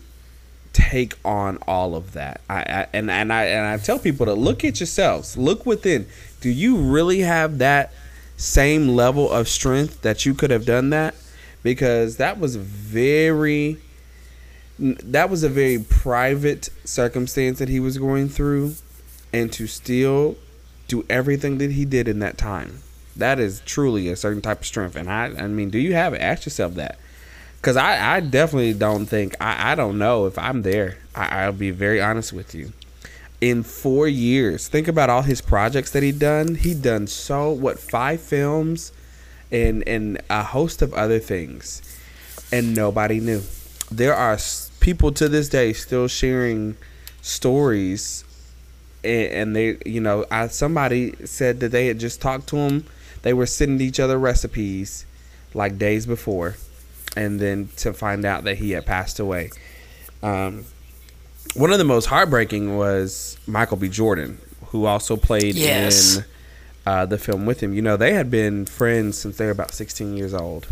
take 0.72 1.14
on 1.24 1.58
all 1.66 1.94
of 1.94 2.12
that. 2.12 2.40
I, 2.48 2.60
I 2.60 2.86
and 2.92 3.10
and 3.10 3.32
I 3.32 3.44
and 3.44 3.66
I 3.66 3.76
tell 3.82 3.98
people 3.98 4.26
to 4.26 4.34
look 4.34 4.64
at 4.64 4.80
yourselves. 4.80 5.36
Look 5.36 5.66
within. 5.66 6.06
Do 6.40 6.50
you 6.50 6.76
really 6.76 7.20
have 7.20 7.58
that 7.58 7.92
same 8.36 8.88
level 8.88 9.30
of 9.30 9.48
strength 9.48 10.02
that 10.02 10.24
you 10.24 10.34
could 10.34 10.50
have 10.50 10.64
done 10.64 10.90
that? 10.90 11.14
Because 11.62 12.16
that 12.16 12.38
was 12.38 12.56
very 12.56 13.78
that 14.78 15.28
was 15.28 15.42
a 15.42 15.48
very 15.48 15.78
private 15.78 16.68
circumstance 16.84 17.58
that 17.58 17.68
he 17.68 17.80
was 17.80 17.98
going 17.98 18.28
through 18.28 18.74
and 19.32 19.52
to 19.52 19.66
still 19.66 20.36
do 20.86 21.04
everything 21.10 21.58
that 21.58 21.72
he 21.72 21.84
did 21.84 22.06
in 22.06 22.20
that 22.20 22.38
time. 22.38 22.78
That 23.16 23.40
is 23.40 23.60
truly 23.66 24.08
a 24.08 24.14
certain 24.14 24.40
type 24.40 24.60
of 24.60 24.66
strength 24.66 24.94
and 24.94 25.10
i 25.10 25.26
i 25.26 25.46
mean 25.48 25.70
do 25.70 25.78
you 25.78 25.94
have 25.94 26.14
it? 26.14 26.20
Ask 26.20 26.46
yourself 26.46 26.74
that 26.74 26.98
because 27.60 27.76
I, 27.76 28.16
I 28.16 28.20
definitely 28.20 28.74
don't 28.74 29.06
think 29.06 29.34
I, 29.40 29.72
I 29.72 29.74
don't 29.74 29.98
know 29.98 30.26
if 30.26 30.38
i'm 30.38 30.62
there 30.62 30.98
I, 31.14 31.44
i'll 31.44 31.52
be 31.52 31.70
very 31.70 32.00
honest 32.00 32.32
with 32.32 32.54
you 32.54 32.72
in 33.40 33.62
four 33.62 34.08
years. 34.08 34.68
Think 34.68 34.88
about 34.88 35.10
all 35.10 35.22
his 35.22 35.40
projects 35.40 35.90
that 35.92 36.02
he 36.02 36.12
done. 36.12 36.56
He 36.56 36.74
done 36.74 37.06
so 37.06 37.50
what 37.50 37.78
five 37.78 38.20
films, 38.20 38.92
and 39.50 39.86
and 39.86 40.20
a 40.28 40.42
host 40.42 40.82
of 40.82 40.92
other 40.94 41.18
things, 41.18 41.82
and 42.52 42.74
nobody 42.74 43.20
knew. 43.20 43.42
There 43.90 44.14
are 44.14 44.38
people 44.80 45.12
to 45.12 45.28
this 45.28 45.48
day 45.48 45.72
still 45.72 46.08
sharing 46.08 46.76
stories, 47.22 48.24
and, 49.04 49.32
and 49.32 49.56
they 49.56 49.78
you 49.86 50.00
know 50.00 50.26
I, 50.30 50.48
somebody 50.48 51.14
said 51.24 51.60
that 51.60 51.70
they 51.70 51.86
had 51.86 52.00
just 52.00 52.20
talked 52.20 52.48
to 52.48 52.56
him. 52.56 52.84
They 53.22 53.32
were 53.32 53.46
sending 53.46 53.86
each 53.86 54.00
other 54.00 54.18
recipes 54.18 55.04
like 55.54 55.78
days 55.78 56.06
before, 56.06 56.56
and 57.18 57.40
then 57.40 57.68
to 57.76 57.92
find 57.92 58.24
out 58.24 58.44
that 58.44 58.58
he 58.58 58.70
had 58.70 58.86
passed 58.86 59.18
away. 59.18 59.50
Um, 60.22 60.64
one 61.54 61.72
of 61.72 61.78
the 61.78 61.84
most 61.84 62.06
heartbreaking 62.06 62.76
was 62.76 63.36
Michael 63.44 63.76
B. 63.76 63.88
Jordan, 63.88 64.38
who 64.66 64.86
also 64.86 65.16
played 65.16 65.56
yes. 65.56 66.18
in 66.18 66.24
uh, 66.86 67.06
the 67.06 67.18
film 67.18 67.44
with 67.44 67.60
him. 67.60 67.74
You 67.74 67.82
know, 67.82 67.96
they 67.96 68.14
had 68.14 68.30
been 68.30 68.66
friends 68.66 69.18
since 69.18 69.36
they 69.36 69.46
were 69.46 69.50
about 69.50 69.72
16 69.72 70.16
years 70.16 70.32
old. 70.32 70.68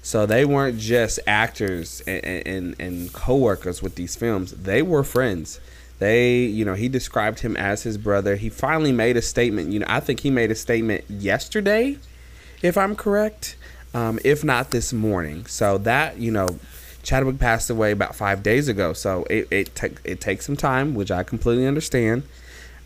So 0.00 0.24
they 0.24 0.46
weren't 0.46 0.78
just 0.78 1.20
actors 1.26 2.00
and, 2.06 2.24
and, 2.24 2.76
and 2.80 3.12
co-workers 3.12 3.82
with 3.82 3.96
these 3.96 4.16
films. 4.16 4.52
They 4.52 4.80
were 4.80 5.04
friends. 5.04 5.60
They, 5.98 6.38
you 6.38 6.64
know, 6.64 6.74
he 6.74 6.88
described 6.88 7.40
him 7.40 7.58
as 7.58 7.82
his 7.82 7.98
brother. 7.98 8.36
He 8.36 8.48
finally 8.48 8.92
made 8.92 9.18
a 9.18 9.22
statement. 9.22 9.70
You 9.70 9.80
know, 9.80 9.86
I 9.88 10.00
think 10.00 10.20
he 10.20 10.30
made 10.30 10.50
a 10.50 10.54
statement 10.54 11.04
yesterday, 11.10 11.98
if 12.62 12.78
I'm 12.78 12.96
correct, 12.96 13.56
um, 13.94 14.18
if 14.24 14.44
not 14.44 14.70
this 14.70 14.92
morning. 14.92 15.46
So 15.46 15.78
that, 15.78 16.18
you 16.18 16.30
know, 16.30 16.58
Chadwick 17.02 17.38
passed 17.38 17.70
away 17.70 17.92
about 17.92 18.14
five 18.14 18.42
days 18.42 18.68
ago, 18.68 18.92
so 18.92 19.24
it 19.30 19.48
it, 19.50 19.74
te- 19.74 19.96
it 20.04 20.20
takes 20.20 20.46
some 20.46 20.56
time, 20.56 20.94
which 20.94 21.10
I 21.10 21.22
completely 21.22 21.66
understand. 21.66 22.24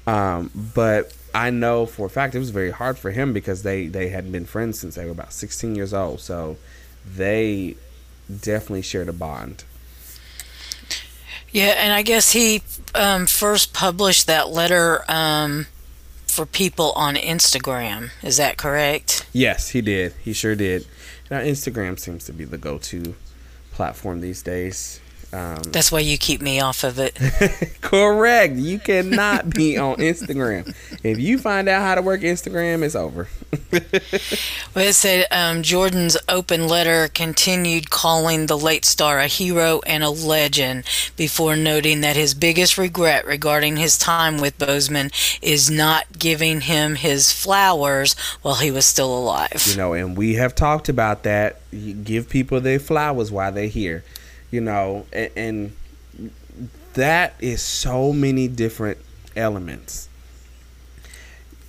Um, 0.06 0.50
but 0.74 1.14
I 1.34 1.50
know 1.50 1.86
for 1.86 2.06
a 2.06 2.10
fact 2.10 2.34
it 2.34 2.38
was 2.38 2.50
very 2.50 2.70
hard 2.70 2.98
for 2.98 3.10
him 3.10 3.32
because 3.32 3.62
they 3.62 3.86
they 3.86 4.10
had 4.10 4.30
been 4.30 4.44
friends 4.44 4.78
since 4.78 4.94
they 4.94 5.04
were 5.04 5.10
about 5.10 5.32
16 5.32 5.74
years 5.74 5.94
old, 5.94 6.20
so 6.20 6.56
they 7.16 7.76
definitely 8.28 8.82
shared 8.82 9.08
a 9.08 9.12
bond. 9.12 9.64
Yeah, 11.50 11.74
and 11.78 11.92
I 11.92 12.02
guess 12.02 12.32
he 12.32 12.62
um, 12.94 13.26
first 13.26 13.74
published 13.74 14.26
that 14.26 14.48
letter 14.48 15.04
um, 15.10 15.66
for 16.26 16.46
people 16.46 16.92
on 16.92 17.14
Instagram. 17.14 18.10
Is 18.22 18.38
that 18.38 18.56
correct? 18.56 19.26
Yes, 19.32 19.70
he 19.70 19.82
did. 19.82 20.14
He 20.22 20.32
sure 20.32 20.54
did. 20.54 20.86
Now, 21.32 21.40
Instagram 21.40 21.98
seems 21.98 22.26
to 22.26 22.34
be 22.34 22.44
the 22.44 22.58
go-to 22.58 23.14
platform 23.70 24.20
these 24.20 24.42
days. 24.42 25.00
Um, 25.32 25.62
That's 25.62 25.90
why 25.90 26.00
you 26.00 26.18
keep 26.18 26.42
me 26.42 26.60
off 26.60 26.84
of 26.84 26.98
it. 26.98 27.18
correct. 27.80 28.56
You 28.56 28.78
cannot 28.78 29.48
be 29.48 29.78
on 29.78 29.96
Instagram. 29.96 30.74
If 31.02 31.18
you 31.18 31.38
find 31.38 31.70
out 31.70 31.80
how 31.80 31.94
to 31.94 32.02
work 32.02 32.20
Instagram, 32.20 32.82
it's 32.82 32.94
over. 32.94 33.28
well, 33.72 34.84
it 34.84 34.94
said 34.94 35.26
um, 35.30 35.62
Jordan's 35.62 36.18
open 36.28 36.68
letter 36.68 37.08
continued 37.08 37.88
calling 37.88 38.46
the 38.46 38.58
late 38.58 38.84
star 38.84 39.20
a 39.20 39.26
hero 39.26 39.80
and 39.86 40.04
a 40.04 40.10
legend 40.10 40.84
before 41.16 41.56
noting 41.56 42.02
that 42.02 42.14
his 42.14 42.34
biggest 42.34 42.76
regret 42.76 43.24
regarding 43.24 43.78
his 43.78 43.96
time 43.96 44.38
with 44.38 44.58
Boseman 44.58 45.10
is 45.40 45.70
not 45.70 46.18
giving 46.18 46.60
him 46.62 46.96
his 46.96 47.32
flowers 47.32 48.14
while 48.42 48.56
he 48.56 48.70
was 48.70 48.84
still 48.84 49.16
alive. 49.16 49.64
You 49.66 49.76
know, 49.76 49.94
and 49.94 50.14
we 50.14 50.34
have 50.34 50.54
talked 50.54 50.90
about 50.90 51.22
that. 51.22 51.60
You 51.70 51.94
give 51.94 52.28
people 52.28 52.60
their 52.60 52.78
flowers 52.78 53.30
while 53.30 53.50
they're 53.50 53.66
here 53.66 54.04
you 54.52 54.60
know, 54.60 55.06
and, 55.12 55.30
and 55.34 55.76
that 56.94 57.34
is 57.40 57.60
so 57.60 58.12
many 58.12 58.46
different 58.46 58.98
elements. 59.34 60.08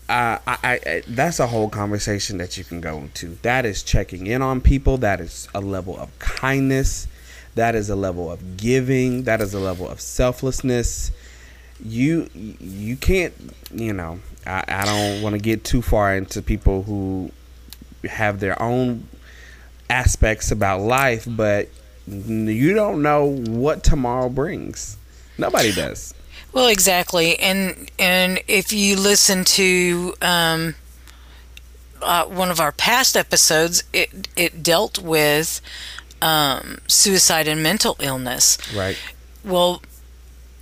Uh, 0.09 0.37
I, 0.45 0.57
I, 0.63 0.79
I, 0.85 1.03
that's 1.07 1.39
a 1.39 1.47
whole 1.47 1.69
conversation 1.69 2.37
that 2.37 2.57
you 2.57 2.65
can 2.65 2.81
go 2.81 2.97
into. 2.97 3.37
That 3.41 3.65
is 3.65 3.81
checking 3.81 4.27
in 4.27 4.41
on 4.41 4.61
people. 4.61 4.97
That 4.97 5.21
is 5.21 5.47
a 5.55 5.61
level 5.61 5.97
of 5.97 6.17
kindness. 6.19 7.07
That 7.55 7.73
is 7.73 7.89
a 7.89 7.95
level 7.95 8.29
of 8.29 8.57
giving. 8.57 9.23
That 9.23 9.39
is 9.39 9.53
a 9.53 9.59
level 9.59 9.89
of 9.89 10.01
selflessness. 10.01 11.11
You 11.83 12.29
you 12.33 12.97
can't 12.97 13.33
you 13.73 13.93
know. 13.93 14.19
I, 14.45 14.63
I 14.67 14.85
don't 14.85 15.21
want 15.23 15.33
to 15.35 15.41
get 15.41 15.63
too 15.63 15.81
far 15.81 16.15
into 16.15 16.41
people 16.41 16.83
who 16.83 17.31
have 18.03 18.41
their 18.41 18.61
own 18.61 19.07
aspects 19.89 20.51
about 20.51 20.81
life, 20.81 21.25
but 21.27 21.69
you 22.07 22.73
don't 22.73 23.01
know 23.01 23.25
what 23.25 23.83
tomorrow 23.83 24.29
brings. 24.29 24.97
Nobody 25.37 25.71
does. 25.71 26.13
Well, 26.51 26.67
exactly, 26.67 27.39
and 27.39 27.89
and 27.97 28.41
if 28.47 28.71
you 28.71 28.95
listen 28.95 29.43
to 29.45 30.13
um, 30.21 30.75
uh, 32.01 32.25
one 32.25 32.51
of 32.51 32.59
our 32.59 32.71
past 32.71 33.17
episodes, 33.17 33.83
it 33.91 34.27
it 34.35 34.61
dealt 34.61 34.99
with 34.99 35.61
um, 36.21 36.77
suicide 36.87 37.47
and 37.47 37.63
mental 37.63 37.95
illness. 37.99 38.57
Right. 38.75 38.99
Well, 39.43 39.81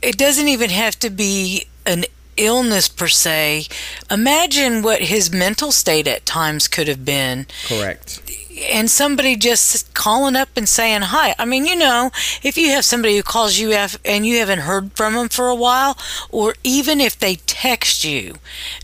it 0.02 0.18
doesn't 0.18 0.48
even 0.48 0.70
have 0.70 0.98
to 1.00 1.10
be 1.10 1.68
an 1.86 2.06
illness 2.38 2.88
per 2.88 3.08
se. 3.08 3.68
Imagine 4.10 4.82
what 4.82 5.02
his 5.02 5.32
mental 5.32 5.72
state 5.74 6.08
at 6.08 6.26
times 6.26 6.70
could 6.70 6.88
have 6.88 7.04
been. 7.04 7.48
Correct 7.68 8.22
and 8.63 8.89
somebody 8.89 9.36
just 9.36 9.94
calling 9.94 10.36
up 10.36 10.50
and 10.56 10.68
saying 10.68 11.01
hi. 11.01 11.36
I 11.39 11.46
mean, 11.46 11.65
you 11.65 11.75
know, 11.75 12.12
if 12.44 12.58
you 12.58 12.70
have 12.70 12.86
somebody 12.86 13.18
who 13.18 13.24
calls 13.24 13.58
you 13.60 13.72
and 13.72 14.25
you 14.25 14.38
haven't 14.38 14.60
heard 14.60 14.91
from 14.94 15.13
them 15.13 15.30
for 15.30 15.48
a 15.48 15.56
while, 15.56 15.98
or 16.30 16.56
even 16.63 17.00
if 17.00 17.18
they 17.18 17.36
text 17.36 18.03
you 18.03 18.36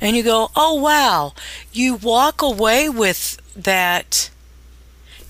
and 0.02 0.16
you 0.16 0.24
go, 0.24 0.52
oh, 0.56 0.74
wow, 0.76 1.34
you 1.72 1.96
walk 1.96 2.42
away 2.42 2.90
with 2.90 3.40
that, 3.56 4.30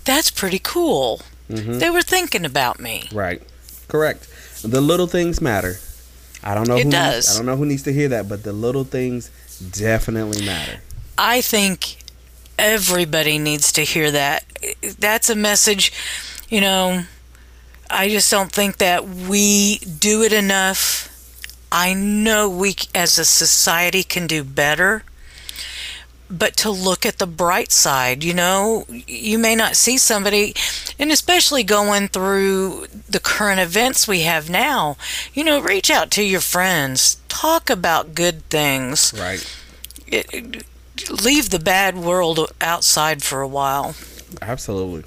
that's 0.06 0.32
pretty 0.32 0.60
cool. 0.60 1.22
Mm-hmm. 1.50 1.80
They 1.80 1.90
were 1.90 2.02
thinking 2.02 2.46
about 2.46 2.80
me. 2.80 3.10
Right. 3.12 3.42
Correct. 3.88 4.28
The 4.64 4.82
little 4.82 5.08
things 5.08 5.40
matter. 5.42 5.76
I 6.44 6.56
don't 6.56 6.68
know. 6.68 6.78
It 6.78 6.86
who 6.86 6.92
does. 6.92 7.28
Needs, 7.28 7.36
I 7.36 7.40
don't 7.40 7.46
know 7.46 7.58
who 7.58 7.66
needs 7.66 7.84
to 7.84 7.94
hear 7.94 8.10
that, 8.10 8.28
but 8.30 8.44
the 8.44 8.54
little 8.54 8.84
things 8.84 9.30
definitely 9.72 10.46
matter. 10.46 10.82
I 11.18 11.42
think 11.42 11.98
everybody 12.58 13.38
needs 13.38 13.72
to 13.74 13.82
hear 13.82 14.12
that. 14.12 14.46
That's 15.00 15.30
a 15.30 15.36
message, 15.36 15.92
you 16.50 16.62
know, 16.62 17.04
I 17.90 18.10
just 18.10 18.30
don't 18.30 18.52
think 18.52 18.78
that 18.78 19.08
we 19.08 19.78
do 19.78 20.24
it 20.24 20.34
enough. 20.34 21.14
I 21.72 21.94
know 21.94 22.50
we 22.50 22.76
as 22.94 23.18
a 23.18 23.26
society 23.26 24.04
can 24.04 24.28
do 24.28 24.44
better. 24.44 25.04
But 26.30 26.58
to 26.58 26.70
look 26.70 27.06
at 27.06 27.20
the 27.20 27.28
bright 27.28 27.72
side, 27.72 28.22
you 28.22 28.34
know, 28.34 28.86
you 28.90 29.38
may 29.38 29.56
not 29.56 29.78
see 29.78 29.98
somebody, 29.98 30.54
and 31.00 31.10
especially 31.10 31.64
going 31.64 32.10
through 32.10 32.88
the 33.08 33.22
current 33.22 33.62
events 33.62 34.10
we 34.10 34.22
have 34.24 34.50
now, 34.50 34.98
you 35.34 35.46
know, 35.46 35.62
reach 35.62 35.90
out 35.90 36.12
to 36.12 36.24
your 36.24 36.42
friends, 36.42 37.22
talk 37.30 37.70
about 37.70 38.14
good 38.14 38.44
things. 38.50 39.14
Right. 39.18 39.58
It, 40.08 40.66
leave 41.10 41.50
the 41.50 41.60
bad 41.60 41.98
world 41.98 42.52
outside 42.62 43.24
for 43.24 43.42
a 43.42 43.48
while. 43.48 43.96
Absolutely. 44.42 45.04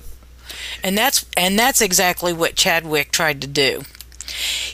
And 0.83 0.97
that's 0.97 1.25
and 1.37 1.59
that's 1.59 1.81
exactly 1.81 2.33
what 2.33 2.57
Chadwick 2.57 3.13
tried 3.13 3.41
to 3.43 3.47
do. 3.47 3.83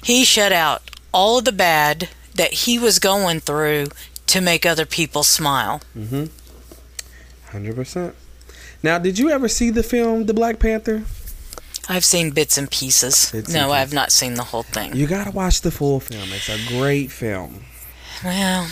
He 0.02 0.24
shut 0.24 0.52
out 0.52 0.82
all 1.12 1.38
of 1.38 1.44
the 1.44 1.52
bad 1.52 2.08
that 2.34 2.52
he 2.52 2.78
was 2.78 2.98
going 2.98 3.40
through 3.40 3.88
to 4.26 4.40
make 4.40 4.66
other 4.66 4.86
people 4.86 5.22
smile. 5.22 5.80
Mhm. 5.96 6.30
100%. 7.52 8.14
Now, 8.82 8.98
did 8.98 9.18
you 9.18 9.30
ever 9.30 9.48
see 9.48 9.70
the 9.70 9.82
film 9.82 10.26
The 10.26 10.34
Black 10.34 10.58
Panther? 10.58 11.04
I've 11.88 12.04
seen 12.04 12.30
bits 12.32 12.58
and 12.58 12.70
pieces. 12.70 13.30
Bits 13.30 13.52
no, 13.52 13.64
and 13.64 13.72
I've 13.74 13.92
not 13.92 14.10
seen 14.12 14.34
the 14.34 14.44
whole 14.44 14.64
thing. 14.64 14.94
You 14.94 15.06
got 15.06 15.24
to 15.24 15.30
watch 15.30 15.60
the 15.60 15.70
full 15.70 16.00
film. 16.00 16.28
It's 16.32 16.48
a 16.48 16.58
great 16.68 17.10
film. 17.12 17.64
Well, 18.24 18.68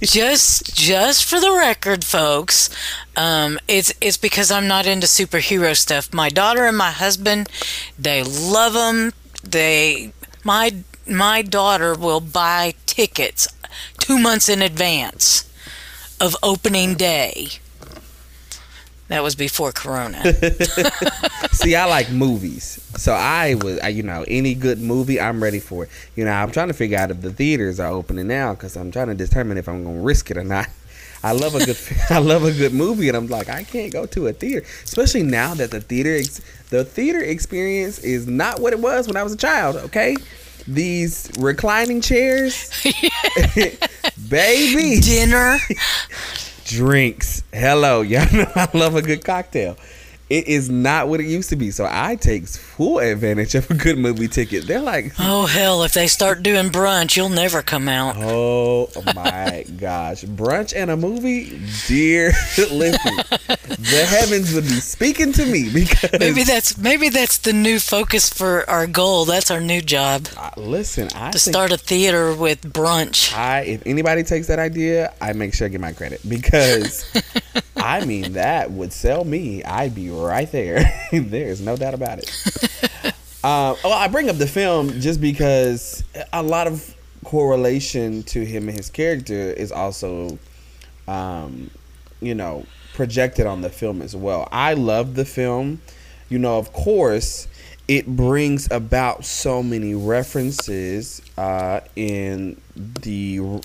just 0.00 0.74
just 0.74 1.24
for 1.24 1.40
the 1.40 1.52
record, 1.52 2.04
folks, 2.04 2.70
um, 3.16 3.58
it's 3.68 3.92
it's 4.00 4.16
because 4.16 4.50
I'm 4.50 4.66
not 4.66 4.86
into 4.86 5.06
superhero 5.06 5.76
stuff. 5.76 6.12
My 6.12 6.28
daughter 6.28 6.64
and 6.64 6.76
my 6.76 6.90
husband, 6.90 7.48
they 7.98 8.22
love 8.22 8.74
them. 8.74 9.12
They 9.44 10.12
my 10.44 10.76
my 11.06 11.42
daughter 11.42 11.94
will 11.94 12.20
buy 12.20 12.74
tickets 12.86 13.48
two 13.98 14.18
months 14.18 14.48
in 14.48 14.62
advance 14.62 15.44
of 16.20 16.36
opening 16.42 16.94
day 16.94 17.48
that 19.08 19.22
was 19.22 19.34
before 19.34 19.72
Corona. 19.72 20.22
See, 21.52 21.74
I 21.74 21.86
like 21.86 22.10
movies, 22.10 22.80
so 22.96 23.12
I 23.14 23.54
was, 23.54 23.80
you 23.90 24.02
know, 24.02 24.24
any 24.28 24.54
good 24.54 24.80
movie, 24.80 25.20
I'm 25.20 25.42
ready 25.42 25.60
for 25.60 25.84
it. 25.84 25.90
You 26.14 26.24
know, 26.24 26.30
I'm 26.30 26.50
trying 26.50 26.68
to 26.68 26.74
figure 26.74 26.98
out 26.98 27.10
if 27.10 27.20
the 27.22 27.32
theaters 27.32 27.80
are 27.80 27.90
opening 27.90 28.28
now 28.28 28.52
because 28.54 28.76
I'm 28.76 28.90
trying 28.90 29.08
to 29.08 29.14
determine 29.14 29.58
if 29.58 29.68
I'm 29.68 29.82
gonna 29.82 30.00
risk 30.00 30.30
it 30.30 30.36
or 30.36 30.44
not. 30.44 30.68
I 31.22 31.32
love 31.32 31.54
a 31.54 31.64
good, 31.64 31.78
I 32.10 32.18
love 32.18 32.44
a 32.44 32.52
good 32.52 32.72
movie, 32.72 33.08
and 33.08 33.16
I'm 33.16 33.26
like, 33.26 33.48
I 33.48 33.64
can't 33.64 33.92
go 33.92 34.06
to 34.06 34.28
a 34.28 34.32
theater, 34.32 34.64
especially 34.84 35.22
now 35.22 35.54
that 35.54 35.70
the 35.70 35.80
theater, 35.80 36.14
ex- 36.14 36.40
the 36.70 36.84
theater 36.84 37.20
experience 37.20 37.98
is 38.00 38.26
not 38.26 38.60
what 38.60 38.72
it 38.72 38.78
was 38.78 39.06
when 39.06 39.16
I 39.16 39.22
was 39.22 39.32
a 39.32 39.38
child. 39.38 39.76
Okay, 39.76 40.16
these 40.66 41.30
reclining 41.38 42.02
chairs, 42.02 42.70
baby, 44.28 45.00
dinner 45.00 45.58
drinks. 46.68 47.42
Hello, 47.52 48.02
y'all 48.02 48.30
know 48.32 48.50
I 48.54 48.68
love 48.74 48.94
a 48.94 49.02
good 49.02 49.24
cocktail. 49.24 49.76
It 50.30 50.46
is 50.46 50.68
not 50.68 51.08
what 51.08 51.20
it 51.20 51.26
used 51.26 51.48
to 51.50 51.56
be. 51.56 51.70
So 51.70 51.88
I 51.90 52.16
take 52.16 52.46
full 52.46 52.98
advantage 52.98 53.54
of 53.54 53.70
a 53.70 53.74
good 53.74 53.98
movie 53.98 54.28
ticket. 54.28 54.66
They're 54.66 54.80
like, 54.80 55.12
oh 55.18 55.46
hell, 55.46 55.82
if 55.82 55.94
they 55.94 56.06
start 56.06 56.42
doing 56.42 56.68
brunch, 56.68 57.16
you'll 57.16 57.30
never 57.30 57.62
come 57.62 57.88
out. 57.88 58.16
Oh 58.18 58.90
my 59.14 59.64
gosh, 59.78 60.24
brunch 60.24 60.74
and 60.76 60.90
a 60.90 60.96
movie, 60.96 61.60
dear 61.86 62.32
listen, 62.70 63.16
the 63.46 64.06
heavens 64.08 64.54
would 64.54 64.64
be 64.64 64.80
speaking 64.80 65.32
to 65.32 65.46
me 65.46 65.70
because 65.72 66.18
maybe 66.18 66.44
that's 66.44 66.76
maybe 66.76 67.08
that's 67.08 67.38
the 67.38 67.52
new 67.52 67.78
focus 67.78 68.28
for 68.28 68.68
our 68.68 68.86
goal. 68.86 69.24
That's 69.24 69.50
our 69.50 69.60
new 69.60 69.80
job. 69.80 70.28
Uh, 70.36 70.50
listen, 70.56 71.08
I 71.14 71.30
to 71.30 71.38
start 71.38 71.72
a 71.72 71.78
theater 71.78 72.34
with 72.34 72.62
brunch. 72.62 73.32
I 73.34 73.60
if 73.60 73.86
anybody 73.86 74.22
takes 74.22 74.46
that 74.48 74.58
idea, 74.58 75.14
I 75.20 75.32
make 75.32 75.54
sure 75.54 75.66
I 75.66 75.70
get 75.70 75.80
my 75.80 75.92
credit 75.92 76.20
because 76.28 77.10
I 77.78 78.04
mean 78.04 78.34
that 78.34 78.70
would 78.70 78.92
sell 78.92 79.24
me. 79.24 79.62
I'd 79.64 79.94
be 79.94 80.10
right 80.10 80.50
there. 80.50 80.80
There's 81.12 81.60
no 81.60 81.76
doubt 81.76 81.94
about 81.94 82.18
it. 82.18 82.30
uh, 83.44 83.74
well, 83.82 83.92
I 83.92 84.08
bring 84.08 84.28
up 84.28 84.36
the 84.36 84.46
film 84.46 85.00
just 85.00 85.20
because 85.20 86.04
a 86.32 86.42
lot 86.42 86.66
of 86.66 86.94
correlation 87.24 88.22
to 88.24 88.44
him 88.44 88.68
and 88.68 88.76
his 88.76 88.90
character 88.90 89.34
is 89.34 89.70
also, 89.72 90.38
um, 91.06 91.70
you 92.20 92.34
know, 92.34 92.64
projected 92.94 93.46
on 93.46 93.60
the 93.60 93.70
film 93.70 94.02
as 94.02 94.16
well. 94.16 94.48
I 94.50 94.74
love 94.74 95.14
the 95.14 95.24
film. 95.24 95.80
You 96.28 96.38
know, 96.38 96.58
of 96.58 96.72
course, 96.72 97.48
it 97.86 98.06
brings 98.06 98.70
about 98.70 99.24
so 99.24 99.62
many 99.62 99.94
references 99.94 101.22
uh, 101.38 101.80
in 101.96 102.60
the 102.76 103.60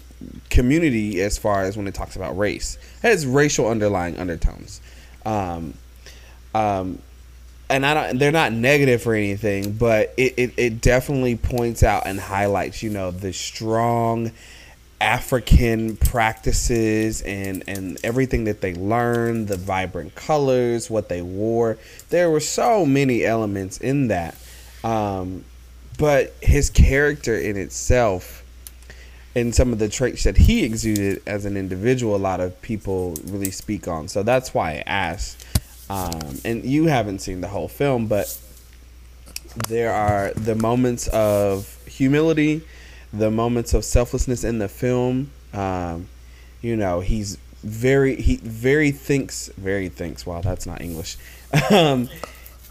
community 0.49 1.21
as 1.21 1.37
far 1.37 1.63
as 1.63 1.77
when 1.77 1.87
it 1.87 1.93
talks 1.93 2.15
about 2.15 2.37
race. 2.37 2.77
It 3.03 3.07
has 3.07 3.25
racial 3.25 3.67
underlying 3.67 4.17
undertones. 4.17 4.81
Um, 5.25 5.73
um, 6.53 6.99
and 7.69 7.85
I 7.85 7.93
don't, 7.93 8.19
they're 8.19 8.31
not 8.31 8.53
negative 8.53 9.07
or 9.07 9.15
anything, 9.15 9.73
but 9.73 10.13
it, 10.17 10.33
it, 10.37 10.53
it 10.57 10.81
definitely 10.81 11.35
points 11.35 11.81
out 11.81 12.05
and 12.05 12.19
highlights, 12.19 12.83
you 12.83 12.89
know, 12.89 13.11
the 13.11 13.33
strong 13.33 14.31
African 15.01 15.97
practices 15.97 17.21
and, 17.23 17.63
and 17.67 17.97
everything 18.03 18.43
that 18.45 18.61
they 18.61 18.73
learned, 18.73 19.47
the 19.47 19.57
vibrant 19.57 20.15
colors, 20.15 20.89
what 20.89 21.09
they 21.09 21.21
wore. 21.21 21.77
There 22.09 22.29
were 22.29 22.39
so 22.39 22.85
many 22.85 23.25
elements 23.25 23.79
in 23.79 24.07
that. 24.09 24.35
Um, 24.83 25.43
but 25.97 26.33
his 26.41 26.69
character 26.69 27.37
in 27.37 27.57
itself 27.57 28.42
and 29.35 29.53
some 29.53 29.73
of 29.73 29.79
the 29.79 29.89
traits 29.89 30.23
that 30.23 30.37
he 30.37 30.63
exuded 30.63 31.21
as 31.25 31.45
an 31.45 31.57
individual, 31.57 32.15
a 32.15 32.17
lot 32.17 32.39
of 32.39 32.61
people 32.61 33.15
really 33.25 33.51
speak 33.51 33.87
on. 33.87 34.07
So 34.07 34.23
that's 34.23 34.53
why 34.53 34.73
I 34.73 34.83
asked 34.85 35.43
um, 35.89 36.39
and 36.45 36.63
you 36.63 36.85
haven't 36.85 37.19
seen 37.19 37.41
the 37.41 37.47
whole 37.47 37.67
film, 37.67 38.07
but 38.07 38.37
there 39.67 39.93
are 39.93 40.31
the 40.33 40.55
moments 40.55 41.07
of 41.09 41.77
humility, 41.85 42.61
the 43.11 43.29
moments 43.29 43.73
of 43.73 43.85
selflessness 43.85 44.43
in 44.43 44.59
the 44.59 44.67
film. 44.67 45.31
Um, 45.53 46.07
you 46.61 46.75
know, 46.75 47.01
he's 47.01 47.37
very 47.63 48.15
he 48.15 48.37
very 48.37 48.91
thinks 48.91 49.49
very 49.57 49.89
thinks. 49.89 50.25
Wow, 50.25 50.41
that's 50.41 50.65
not 50.65 50.81
English. 50.81 51.17
um, 51.71 52.09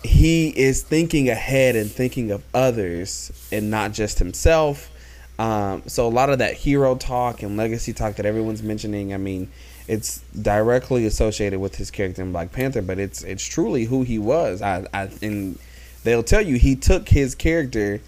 he 0.02 0.48
is 0.48 0.82
thinking 0.82 1.28
ahead 1.28 1.76
and 1.76 1.90
thinking 1.90 2.32
of 2.32 2.42
others 2.52 3.30
and 3.52 3.70
not 3.70 3.92
just 3.92 4.18
himself. 4.18 4.90
Um, 5.38 5.82
so 5.86 6.06
a 6.06 6.10
lot 6.10 6.30
of 6.30 6.38
that 6.38 6.54
hero 6.54 6.94
talk 6.94 7.42
and 7.42 7.56
legacy 7.56 7.92
talk 7.92 8.16
that 8.16 8.26
everyone's 8.26 8.62
mentioning, 8.62 9.14
I 9.14 9.16
mean, 9.16 9.50
it's 9.88 10.20
directly 10.40 11.06
associated 11.06 11.58
with 11.58 11.76
his 11.76 11.90
character 11.90 12.22
in 12.22 12.32
Black 12.32 12.52
Panther, 12.52 12.82
but 12.82 12.98
it's 12.98 13.22
it's 13.24 13.44
truly 13.44 13.84
who 13.84 14.02
he 14.02 14.18
was. 14.18 14.62
I, 14.62 14.86
I 14.94 15.10
and 15.20 15.58
they'll 16.04 16.22
tell 16.22 16.42
you 16.42 16.56
he 16.56 16.76
took 16.76 17.08
his 17.08 17.34
character 17.34 18.00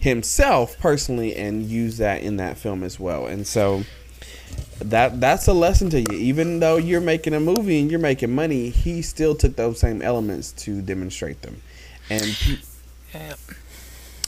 himself 0.00 0.78
personally 0.78 1.36
and 1.36 1.64
used 1.64 1.98
that 1.98 2.22
in 2.22 2.36
that 2.38 2.56
film 2.58 2.82
as 2.82 2.98
well. 2.98 3.26
And 3.26 3.46
so 3.46 3.84
that 4.80 5.20
that's 5.20 5.46
a 5.46 5.52
lesson 5.52 5.90
to 5.90 6.00
you. 6.00 6.18
Even 6.18 6.60
though 6.60 6.76
you're 6.76 7.00
making 7.00 7.34
a 7.34 7.40
movie 7.40 7.80
and 7.80 7.90
you're 7.90 8.00
making 8.00 8.34
money, 8.34 8.70
he 8.70 9.02
still 9.02 9.34
took 9.34 9.56
those 9.56 9.78
same 9.78 10.02
elements 10.02 10.52
to 10.52 10.80
demonstrate 10.82 11.42
them. 11.42 11.60
And 12.08 12.24
pe- 12.24 13.34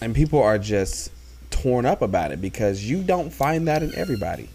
and 0.00 0.14
people 0.14 0.42
are 0.42 0.58
just 0.58 1.10
torn 1.52 1.86
up 1.86 2.02
about 2.02 2.32
it 2.32 2.40
because 2.40 2.82
you 2.82 3.02
don't 3.02 3.32
find 3.32 3.68
that 3.68 3.82
in 3.82 3.94
everybody. 3.94 4.48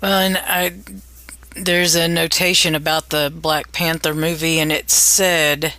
Well, 0.00 0.18
and 0.18 0.38
I 0.38 0.78
there's 1.54 1.94
a 1.94 2.06
notation 2.06 2.74
about 2.74 3.08
the 3.08 3.32
Black 3.34 3.72
Panther 3.72 4.14
movie, 4.14 4.58
and 4.58 4.70
it 4.70 4.90
said 4.90 5.74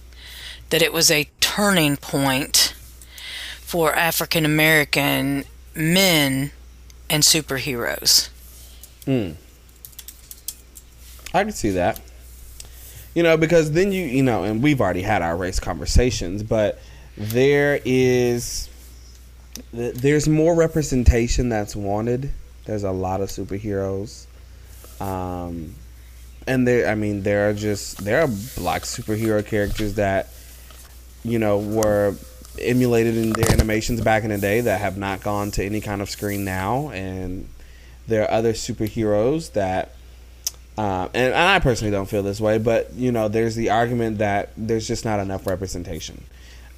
that 0.69 0.81
it 0.81 0.91
was 0.91 1.11
a 1.11 1.29
turning 1.39 1.97
point 1.97 2.73
for 3.61 3.93
African 3.93 4.43
American 4.43 5.45
men 5.75 6.51
and 7.09 7.23
superheroes. 7.23 8.29
Hmm. 9.05 9.31
I 11.33 11.43
can 11.43 11.53
see 11.53 11.69
that. 11.71 12.01
You 13.13 13.23
know, 13.23 13.37
because 13.37 13.71
then 13.71 13.91
you, 13.91 14.05
you 14.05 14.23
know, 14.23 14.43
and 14.43 14.61
we've 14.61 14.81
already 14.81 15.01
had 15.01 15.21
our 15.21 15.35
race 15.35 15.59
conversations, 15.59 16.43
but 16.43 16.79
there 17.17 17.79
is, 17.83 18.69
there's 19.73 20.27
more 20.27 20.55
representation 20.55 21.49
that's 21.49 21.75
wanted. 21.75 22.31
There's 22.65 22.83
a 22.83 22.91
lot 22.91 23.21
of 23.21 23.29
superheroes, 23.29 24.25
um, 25.01 25.75
and 26.45 26.67
there, 26.67 26.87
I 26.87 26.95
mean, 26.95 27.23
there 27.23 27.49
are 27.49 27.53
just 27.53 28.03
there 28.03 28.21
are 28.21 28.27
black 28.55 28.83
superhero 28.83 29.45
characters 29.45 29.95
that, 29.95 30.29
you 31.23 31.39
know, 31.39 31.59
were 31.59 32.15
emulated 32.59 33.15
in 33.15 33.31
their 33.31 33.51
animations 33.51 34.01
back 34.01 34.23
in 34.23 34.29
the 34.29 34.37
day 34.37 34.61
that 34.61 34.81
have 34.81 34.97
not 34.97 35.21
gone 35.21 35.51
to 35.51 35.63
any 35.63 35.81
kind 35.81 36.01
of 36.01 36.09
screen 36.09 36.43
now, 36.45 36.89
and 36.89 37.47
there 38.07 38.23
are 38.23 38.31
other 38.31 38.53
superheroes 38.53 39.53
that 39.53 39.95
and, 40.77 41.15
and 41.15 41.35
I 41.35 41.59
personally 41.59 41.91
don't 41.91 42.07
feel 42.07 42.23
this 42.23 42.39
way, 42.39 42.57
but 42.57 42.93
you 42.93 43.11
know, 43.11 43.27
there's 43.27 43.55
the 43.55 43.69
argument 43.69 44.19
that 44.19 44.49
there's 44.55 44.87
just 44.87 45.05
not 45.05 45.19
enough 45.19 45.47
representation, 45.47 46.23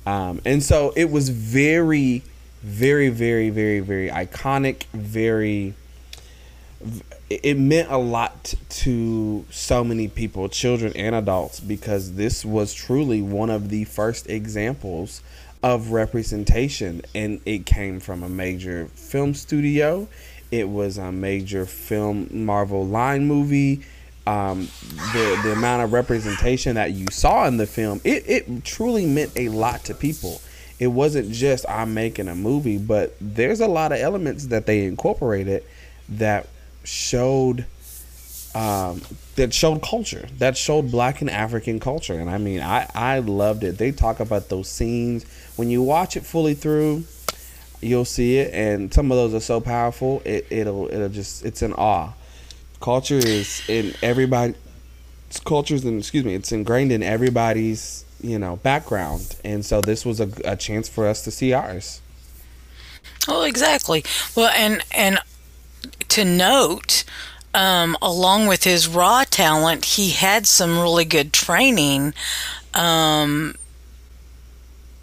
um, 0.06 0.42
and 0.46 0.64
so 0.64 0.94
it 0.96 1.10
was 1.10 1.30
very, 1.30 2.24
very, 2.62 3.10
very, 3.10 3.50
very, 3.50 3.80
very 3.80 4.10
iconic. 4.10 4.84
Very, 4.94 5.74
it 7.30 7.58
meant 7.58 7.92
a 7.92 7.98
lot 7.98 8.54
to 8.70 9.46
so 9.50 9.84
many 9.84 10.08
people, 10.08 10.50
children 10.50 10.94
and 10.96 11.14
adults, 11.16 11.60
because 11.60 12.16
this 12.16 12.44
was 12.44 12.74
truly 12.74 13.22
one 13.22 13.50
of 13.50 13.70
the 13.70 13.84
first 13.86 14.30
examples 14.30 15.22
of 15.62 15.92
representation, 15.92 17.02
and 17.14 17.42
it 17.46 17.66
came 17.66 18.00
from 18.00 18.24
a 18.24 18.30
major 18.30 18.88
film 18.96 19.34
studio. 19.34 20.08
It 20.52 20.70
was 20.70 20.98
a 20.98 21.12
major 21.12 21.66
film 21.66 22.46
Marvel 22.46 22.86
line 22.86 23.28
movie. 23.28 23.84
Um, 24.28 24.68
the 25.14 25.40
the 25.44 25.54
amount 25.54 25.84
of 25.84 25.94
representation 25.94 26.76
that 26.76 26.92
you 26.92 27.08
saw 27.12 27.48
in 27.48 27.58
the 27.58 27.66
film, 27.66 28.00
it, 28.04 28.24
it 28.28 28.64
truly 28.64 29.06
meant 29.06 29.32
a 29.36 29.50
lot 29.50 29.84
to 29.86 29.96
people. 29.96 30.42
It 30.78 30.88
wasn't 30.88 31.32
just 31.32 31.68
I'm 31.68 31.94
making 31.94 32.28
a 32.28 32.36
movie, 32.36 32.78
but 32.78 33.16
there's 33.20 33.60
a 33.60 33.68
lot 33.68 33.92
of 33.92 34.00
elements 34.00 34.48
that 34.48 34.66
they 34.66 34.86
incorporated 34.86 35.64
that 36.10 36.48
showed 36.84 37.66
um, 38.54 39.02
that 39.36 39.54
showed 39.54 39.82
culture, 39.82 40.28
that 40.38 40.58
showed 40.58 40.92
Black 40.92 41.22
and 41.22 41.30
African 41.30 41.80
culture, 41.80 42.20
and 42.20 42.30
I 42.30 42.38
mean, 42.38 42.62
I 42.62 42.90
I 42.94 43.20
loved 43.20 43.64
it. 43.64 43.78
They 43.78 43.92
talk 43.92 44.20
about 44.20 44.50
those 44.50 44.70
scenes 44.70 45.26
when 45.56 45.70
you 45.70 45.82
watch 45.82 46.16
it 46.16 46.26
fully 46.26 46.54
through 46.54 47.04
you'll 47.82 48.06
see 48.06 48.38
it 48.38 48.54
and 48.54 48.94
some 48.94 49.12
of 49.12 49.18
those 49.18 49.34
are 49.34 49.40
so 49.40 49.62
powerful 49.62 50.22
it, 50.26 50.46
it'll 50.50 50.88
it'll 50.92 51.10
just 51.10 51.46
it's 51.46 51.62
an 51.62 51.74
awe 51.74 52.12
culture 52.80 53.18
is 53.18 53.62
in 53.68 53.94
everybody 54.02 54.56
cultures 55.46 55.86
and 55.86 56.00
excuse 56.00 56.26
me 56.26 56.34
it's 56.34 56.52
ingrained 56.52 56.92
in 56.92 57.04
everybody's 57.04 58.04
you 58.22 58.39
know 58.39 58.56
background 58.58 59.36
and 59.46 59.63
so 59.65 59.80
this 59.80 60.06
was 60.06 60.20
a, 60.20 60.30
a 60.44 60.56
chance 60.56 60.89
for 60.89 61.08
us 61.08 61.24
to 61.24 61.32
see 61.32 61.54
ours 61.54 62.02
Well, 63.28 63.44
exactly. 63.44 64.04
Well, 64.36 64.52
and 64.56 64.84
and 64.96 65.20
to 66.10 66.26
note, 66.26 67.04
um, 67.54 67.98
along 68.02 68.48
with 68.48 68.63
his 68.63 68.88
raw 68.88 69.24
talent, 69.24 69.86
he 69.86 70.12
had 70.12 70.48
some 70.48 70.80
really 70.80 71.06
good 71.06 71.34
training. 71.34 72.13
Um, 72.74 73.56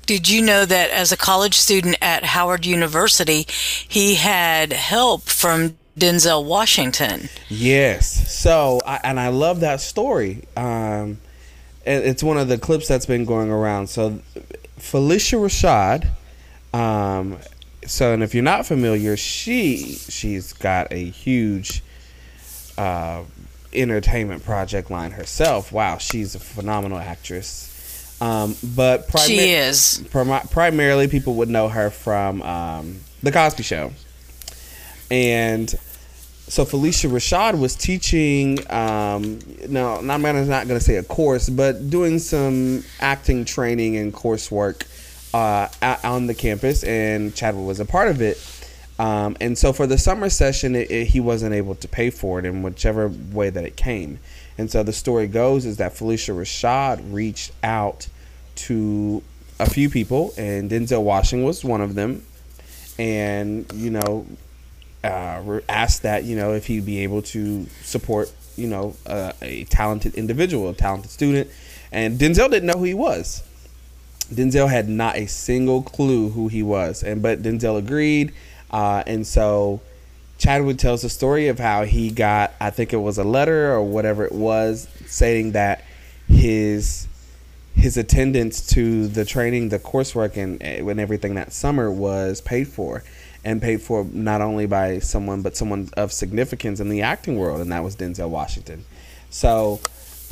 did 0.07 0.29
you 0.29 0.41
know 0.43 0.65
that 0.65 0.91
as 0.91 1.12
a 1.12 1.17
college 1.17 1.55
student 1.55 1.97
at 2.01 2.25
Howard 2.25 2.65
University, 2.65 3.47
he 3.49 4.15
had 4.15 4.73
help 4.73 5.23
from 5.23 5.77
Denzel 5.99 6.45
Washington? 6.45 7.29
yes. 7.49 8.31
So 8.33 8.81
I, 8.87 9.01
and 9.03 9.19
i 9.19 9.29
love 9.29 9.61
that 9.61 9.81
story. 9.81 10.45
Um 10.57 11.19
and 11.87 12.05
it's 12.05 12.23
one 12.23 12.37
of 12.37 12.49
the 12.49 12.59
clips 12.59 12.89
that's 12.89 13.07
been 13.07 13.25
going 13.25 13.51
around. 13.51 13.87
So 13.89 14.21
Phylicia 14.79 15.39
Rashad 15.41 16.09
um 16.79 17.39
so 17.87 18.13
and 18.13 18.23
if 18.23 18.35
you're 18.35 18.43
not 18.45 18.67
familiar 18.67 19.17
she 19.17 19.95
she's 19.95 20.53
got 20.53 20.93
a 20.93 21.05
huge 21.05 21.83
uh 22.77 23.23
entertainment 23.73 24.45
project 24.45 24.91
line 24.91 25.13
herself. 25.13 25.73
Wow 25.73 25.97
she's 25.99 26.35
a 26.35 26.41
phenomenal 26.41 26.99
actress. 26.99 27.73
Um 28.21 28.55
but 28.63 29.07
She 29.21 29.53
is. 29.53 30.05
primarily 30.11 31.09
people 31.09 31.35
would 31.37 31.49
know 31.49 31.69
her 31.69 31.89
from 31.89 32.43
um 32.43 33.01
the 33.23 33.33
cosby 33.33 33.63
show. 33.63 33.93
And 35.11 35.73
so 36.49 36.65
Phylicia 36.65 37.11
Rashad 37.11 37.59
was 37.59 37.75
teaching. 37.75 38.59
Um, 38.73 39.41
no, 39.69 39.97
I'm 39.97 40.07
gonna 40.07 40.45
not 40.45 40.69
gonna 40.69 40.81
say 40.81 40.97
a 40.97 41.03
course, 41.03 41.49
but 41.49 41.91
doing 41.91 42.19
some 42.19 42.85
acting 43.01 43.45
training 43.45 43.97
and 43.97 44.13
coursework 44.13 44.85
uh, 45.35 45.69
on 46.05 46.27
the 46.27 46.35
campus, 46.35 46.85
and 46.85 47.35
Chadwick 47.35 47.67
was 47.67 47.81
a 47.81 47.85
part 47.85 48.09
of 48.09 48.23
it. 48.23 48.39
Um, 48.99 49.37
and 49.41 49.59
so 49.59 49.73
for 49.73 49.87
the 49.87 49.99
summer 49.99 50.31
session, 50.31 50.75
it, 50.75 50.91
it, 50.91 51.07
he 51.09 51.21
wasn't 51.21 51.55
able 51.55 51.75
to 51.75 51.89
pay 51.89 52.11
for 52.11 52.39
it 52.39 52.47
in 52.47 52.63
whichever 52.63 53.09
way 53.09 53.51
that 53.51 53.65
it 53.65 53.77
came. 53.77 54.19
And 54.57 54.71
so 54.71 54.83
the 54.83 54.93
story 54.93 55.27
goes 55.27 55.67
is 55.67 55.77
that 55.77 55.93
Phylicia 55.93 56.35
Rashad 56.35 57.13
reached 57.13 57.53
out 57.63 58.09
to 58.55 59.23
a 59.59 59.69
few 59.69 59.91
people, 59.91 60.33
and 60.39 60.71
Denzel 60.71 61.03
Washington 61.03 61.45
was 61.45 61.65
one 61.65 61.81
of 61.81 61.95
them. 61.95 62.25
And 62.99 63.71
you 63.75 63.91
know, 63.91 64.27
uh, 65.05 65.61
asked 65.69 66.03
that 66.03 66.25
you 66.25 66.37
know 66.37 66.53
if 66.53 66.67
he'd 66.67 66.87
be 66.87 66.99
able 67.01 67.23
to 67.23 67.67
support 67.83 68.33
you 68.57 68.67
know 68.67 68.97
uh, 69.07 69.33
a 69.43 69.65
talented 69.65 70.15
individual, 70.15 70.71
a 70.71 70.75
talented 70.75 71.11
student, 71.11 71.51
and 71.93 72.19
Denzel 72.19 72.51
didn't 72.51 72.67
know 72.67 72.79
who 72.79 72.85
he 72.85 72.95
was. 72.95 73.43
Denzel 74.33 74.69
had 74.69 74.89
not 74.89 75.17
a 75.17 75.27
single 75.27 75.83
clue 75.83 76.31
who 76.31 76.49
he 76.49 76.63
was, 76.63 77.03
and 77.03 77.23
but 77.23 77.43
Denzel 77.43 77.79
agreed, 77.79 78.33
uh, 78.71 79.05
and 79.07 79.27
so 79.27 79.81
Chadwick 80.39 80.79
tells 80.79 81.03
the 81.03 81.09
story 81.09 81.49
of 81.49 81.59
how 81.59 81.85
he 81.85 82.11
got 82.11 82.53
I 82.61 82.71
think 82.71 82.93
it 82.93 82.99
was 82.99 83.19
a 83.19 83.25
letter 83.25 83.73
or 83.73 83.83
whatever 83.83 84.25
it 84.25 84.33
was 84.33 84.89
saying 85.07 85.53
that 85.53 85.85
his 86.29 87.07
his 87.75 87.97
attendance 87.97 88.67
to 88.69 89.07
the 89.07 89.25
training, 89.25 89.69
the 89.69 89.79
coursework, 89.79 90.37
and 90.37 90.63
and 90.63 91.01
everything 91.01 91.35
that 91.35 91.53
summer 91.53 91.91
was 91.91 92.41
paid 92.41 92.69
for, 92.69 93.05
and 93.47 93.63
paid 93.63 93.81
for 93.81 94.05
not 94.13 94.43
only 94.43 94.67
by 94.67 94.99
someone 94.99 95.41
but 95.41 95.57
someone 95.57 95.89
of 95.97 96.13
significance 96.13 96.81
in 96.81 96.89
the 96.89 97.03
acting 97.03 97.39
world, 97.39 97.61
and 97.61 97.71
that 97.71 97.85
was 97.85 97.95
Denzel 97.95 98.29
Washington. 98.29 98.85
So, 99.31 99.81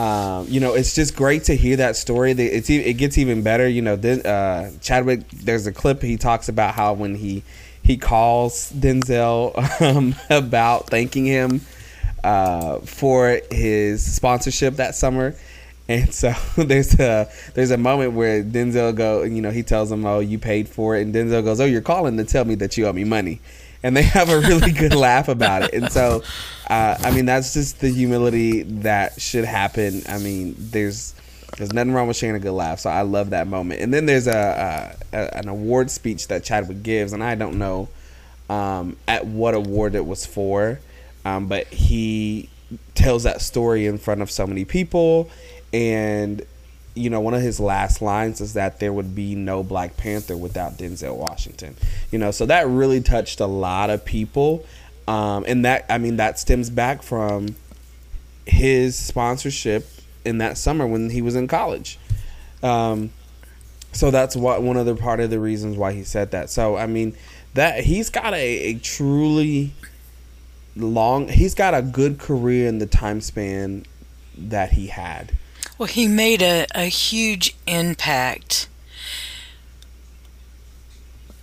um, 0.00 0.46
you 0.48 0.58
know, 0.58 0.74
it's 0.74 0.96
just 0.96 1.14
great 1.14 1.44
to 1.44 1.54
hear 1.54 1.76
that 1.76 1.94
story. 1.94 2.32
It's 2.32 2.68
it 2.68 2.94
gets 2.94 3.16
even 3.16 3.42
better. 3.42 3.68
You 3.68 3.82
know, 3.82 3.94
then 3.94 4.26
uh, 4.26 4.72
Chadwick. 4.80 5.28
There's 5.30 5.68
a 5.68 5.72
clip 5.72 6.02
he 6.02 6.16
talks 6.16 6.48
about 6.48 6.74
how 6.74 6.92
when 6.94 7.14
he 7.14 7.44
he 7.84 7.96
calls 7.96 8.72
Denzel 8.72 9.54
um, 9.80 10.16
about 10.28 10.88
thanking 10.88 11.24
him 11.24 11.60
uh, 12.24 12.80
for 12.80 13.40
his 13.52 14.04
sponsorship 14.04 14.74
that 14.76 14.96
summer. 14.96 15.36
And 15.88 16.12
so 16.14 16.32
there's 16.56 16.98
a 16.98 17.28
there's 17.54 17.70
a 17.70 17.78
moment 17.78 18.12
where 18.14 18.42
Denzel 18.42 18.94
go, 18.94 19.22
you 19.22 19.42
know, 19.42 19.50
he 19.50 19.62
tells 19.62 19.90
him, 19.92 20.04
"Oh, 20.06 20.20
you 20.20 20.38
paid 20.38 20.68
for 20.68 20.96
it," 20.96 21.02
and 21.02 21.14
Denzel 21.14 21.44
goes, 21.44 21.60
"Oh, 21.60 21.64
you're 21.66 21.82
calling 21.82 22.16
to 22.16 22.24
tell 22.24 22.44
me 22.44 22.54
that 22.56 22.76
you 22.76 22.86
owe 22.86 22.92
me 22.92 23.04
money," 23.04 23.40
and 23.82 23.96
they 23.96 24.02
have 24.18 24.30
a 24.30 24.40
really 24.40 24.72
good 24.72 24.94
laugh 24.94 25.28
about 25.28 25.62
it. 25.62 25.74
And 25.74 25.90
so, 25.92 26.22
uh, 26.70 26.96
I 27.02 27.10
mean, 27.10 27.26
that's 27.26 27.52
just 27.52 27.80
the 27.80 27.90
humility 27.90 28.62
that 28.62 29.20
should 29.20 29.44
happen. 29.44 30.02
I 30.08 30.18
mean, 30.18 30.54
there's 30.58 31.14
There's 31.56 31.72
nothing 31.72 31.92
wrong 31.92 32.08
with 32.08 32.16
sharing 32.16 32.36
a 32.36 32.40
good 32.40 32.52
laugh, 32.52 32.80
so 32.80 32.90
I 32.90 33.02
love 33.02 33.30
that 33.30 33.46
moment. 33.46 33.80
And 33.80 33.92
then 33.94 34.06
there's 34.06 34.26
a, 34.26 34.96
a, 35.12 35.16
a 35.16 35.38
an 35.38 35.48
award 35.48 35.90
speech 35.90 36.28
that 36.28 36.42
Chadwick 36.44 36.82
gives, 36.82 37.12
and 37.12 37.22
I 37.22 37.34
don't 37.36 37.58
know 37.58 37.88
um, 38.50 38.96
at 39.06 39.26
what 39.26 39.54
award 39.54 39.94
it 39.94 40.04
was 40.06 40.26
for, 40.26 40.80
um, 41.24 41.46
but 41.46 41.66
he 41.68 42.48
tells 42.94 43.22
that 43.22 43.40
story 43.40 43.86
in 43.86 43.98
front 43.98 44.20
of 44.22 44.30
so 44.30 44.46
many 44.46 44.64
people, 44.64 45.30
and 45.74 46.46
you 46.94 47.10
know, 47.10 47.20
one 47.20 47.34
of 47.34 47.42
his 47.42 47.58
last 47.58 48.00
lines 48.00 48.40
is 48.40 48.54
that 48.54 48.78
there 48.78 48.92
would 48.92 49.16
be 49.16 49.34
no 49.34 49.64
Black 49.64 49.96
Panther 49.96 50.36
without 50.36 50.78
Denzel 50.78 51.16
Washington. 51.16 51.74
You 52.12 52.20
know, 52.20 52.30
so 52.30 52.46
that 52.46 52.68
really 52.68 53.00
touched 53.00 53.40
a 53.40 53.46
lot 53.46 53.90
of 53.90 54.04
people. 54.04 54.64
Um, 55.08 55.44
and 55.48 55.64
that, 55.64 55.86
I 55.90 55.98
mean, 55.98 56.18
that 56.18 56.38
stems 56.38 56.70
back 56.70 57.02
from 57.02 57.56
his 58.46 58.96
sponsorship 58.96 59.88
in 60.24 60.38
that 60.38 60.56
summer 60.56 60.86
when 60.86 61.10
he 61.10 61.20
was 61.20 61.34
in 61.34 61.48
college. 61.48 61.98
Um, 62.62 63.10
so 63.92 64.12
that's 64.12 64.36
what 64.36 64.62
one 64.62 64.76
other 64.76 64.94
part 64.94 65.18
of 65.18 65.30
the 65.30 65.40
reasons 65.40 65.76
why 65.76 65.92
he 65.92 66.04
said 66.04 66.30
that. 66.30 66.48
So 66.48 66.76
I 66.76 66.86
mean, 66.86 67.16
that 67.54 67.84
he's 67.84 68.08
got 68.08 68.34
a, 68.34 68.58
a 68.58 68.74
truly 68.74 69.72
long, 70.76 71.28
he's 71.28 71.54
got 71.54 71.74
a 71.74 71.82
good 71.82 72.18
career 72.18 72.68
in 72.68 72.78
the 72.78 72.86
time 72.86 73.20
span 73.20 73.84
that 74.36 74.72
he 74.72 74.86
had. 74.88 75.36
Well, 75.78 75.88
he 75.88 76.06
made 76.06 76.42
a, 76.42 76.66
a 76.74 76.84
huge 76.84 77.56
impact 77.66 78.68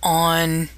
on 0.02 0.68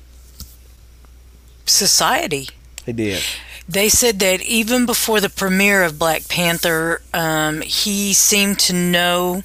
society. 1.66 2.48
He 2.84 2.92
did. 2.92 3.22
They 3.68 3.88
said 3.88 4.18
that 4.18 4.42
even 4.42 4.84
before 4.84 5.20
the 5.20 5.30
premiere 5.30 5.84
of 5.84 5.98
Black 5.98 6.28
Panther, 6.28 7.00
um, 7.14 7.62
he 7.62 8.12
seemed 8.12 8.58
to 8.60 8.74
know 8.74 9.42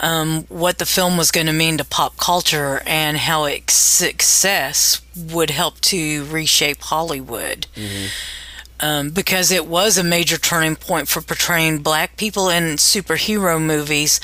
um, 0.00 0.44
what 0.48 0.78
the 0.78 0.86
film 0.86 1.16
was 1.16 1.30
going 1.30 1.46
to 1.46 1.52
mean 1.52 1.78
to 1.78 1.84
pop 1.84 2.16
culture 2.16 2.82
and 2.86 3.16
how 3.16 3.44
its 3.44 3.72
success 3.72 5.00
would 5.16 5.50
help 5.50 5.80
to 5.82 6.24
reshape 6.24 6.82
Hollywood. 6.82 7.66
Mm-hmm. 7.76 8.06
Um, 8.78 9.08
because 9.08 9.50
it 9.50 9.66
was 9.66 9.96
a 9.96 10.04
major 10.04 10.36
turning 10.36 10.76
point 10.76 11.08
for 11.08 11.22
portraying 11.22 11.78
black 11.78 12.18
people 12.18 12.50
in 12.50 12.76
superhero 12.76 13.60
movies. 13.60 14.20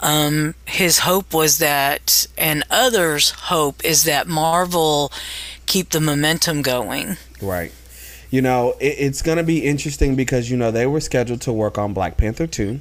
Um, 0.00 0.54
his 0.66 1.00
hope 1.00 1.32
was 1.32 1.56
that, 1.58 2.26
and 2.36 2.64
others' 2.70 3.30
hope 3.30 3.82
is 3.82 4.04
that 4.04 4.26
Marvel 4.26 5.10
keep 5.64 5.90
the 5.90 6.00
momentum 6.00 6.60
going. 6.60 7.16
Right 7.40 7.72
you 8.34 8.42
know, 8.42 8.74
it, 8.80 8.96
it's 8.98 9.22
going 9.22 9.38
to 9.38 9.44
be 9.44 9.64
interesting 9.64 10.16
because, 10.16 10.50
you 10.50 10.56
know, 10.56 10.72
they 10.72 10.88
were 10.88 10.98
scheduled 10.98 11.40
to 11.42 11.52
work 11.52 11.78
on 11.78 11.92
Black 11.92 12.16
Panther 12.16 12.48
2. 12.48 12.80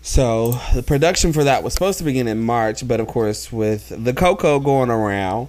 So 0.00 0.58
the 0.74 0.82
production 0.82 1.34
for 1.34 1.44
that 1.44 1.62
was 1.62 1.74
supposed 1.74 1.98
to 1.98 2.04
begin 2.04 2.26
in 2.26 2.40
March, 2.40 2.88
but 2.88 3.00
of 3.00 3.06
course, 3.06 3.52
with 3.52 3.92
the 4.02 4.14
Coco 4.14 4.58
going 4.58 4.88
around, 4.88 5.48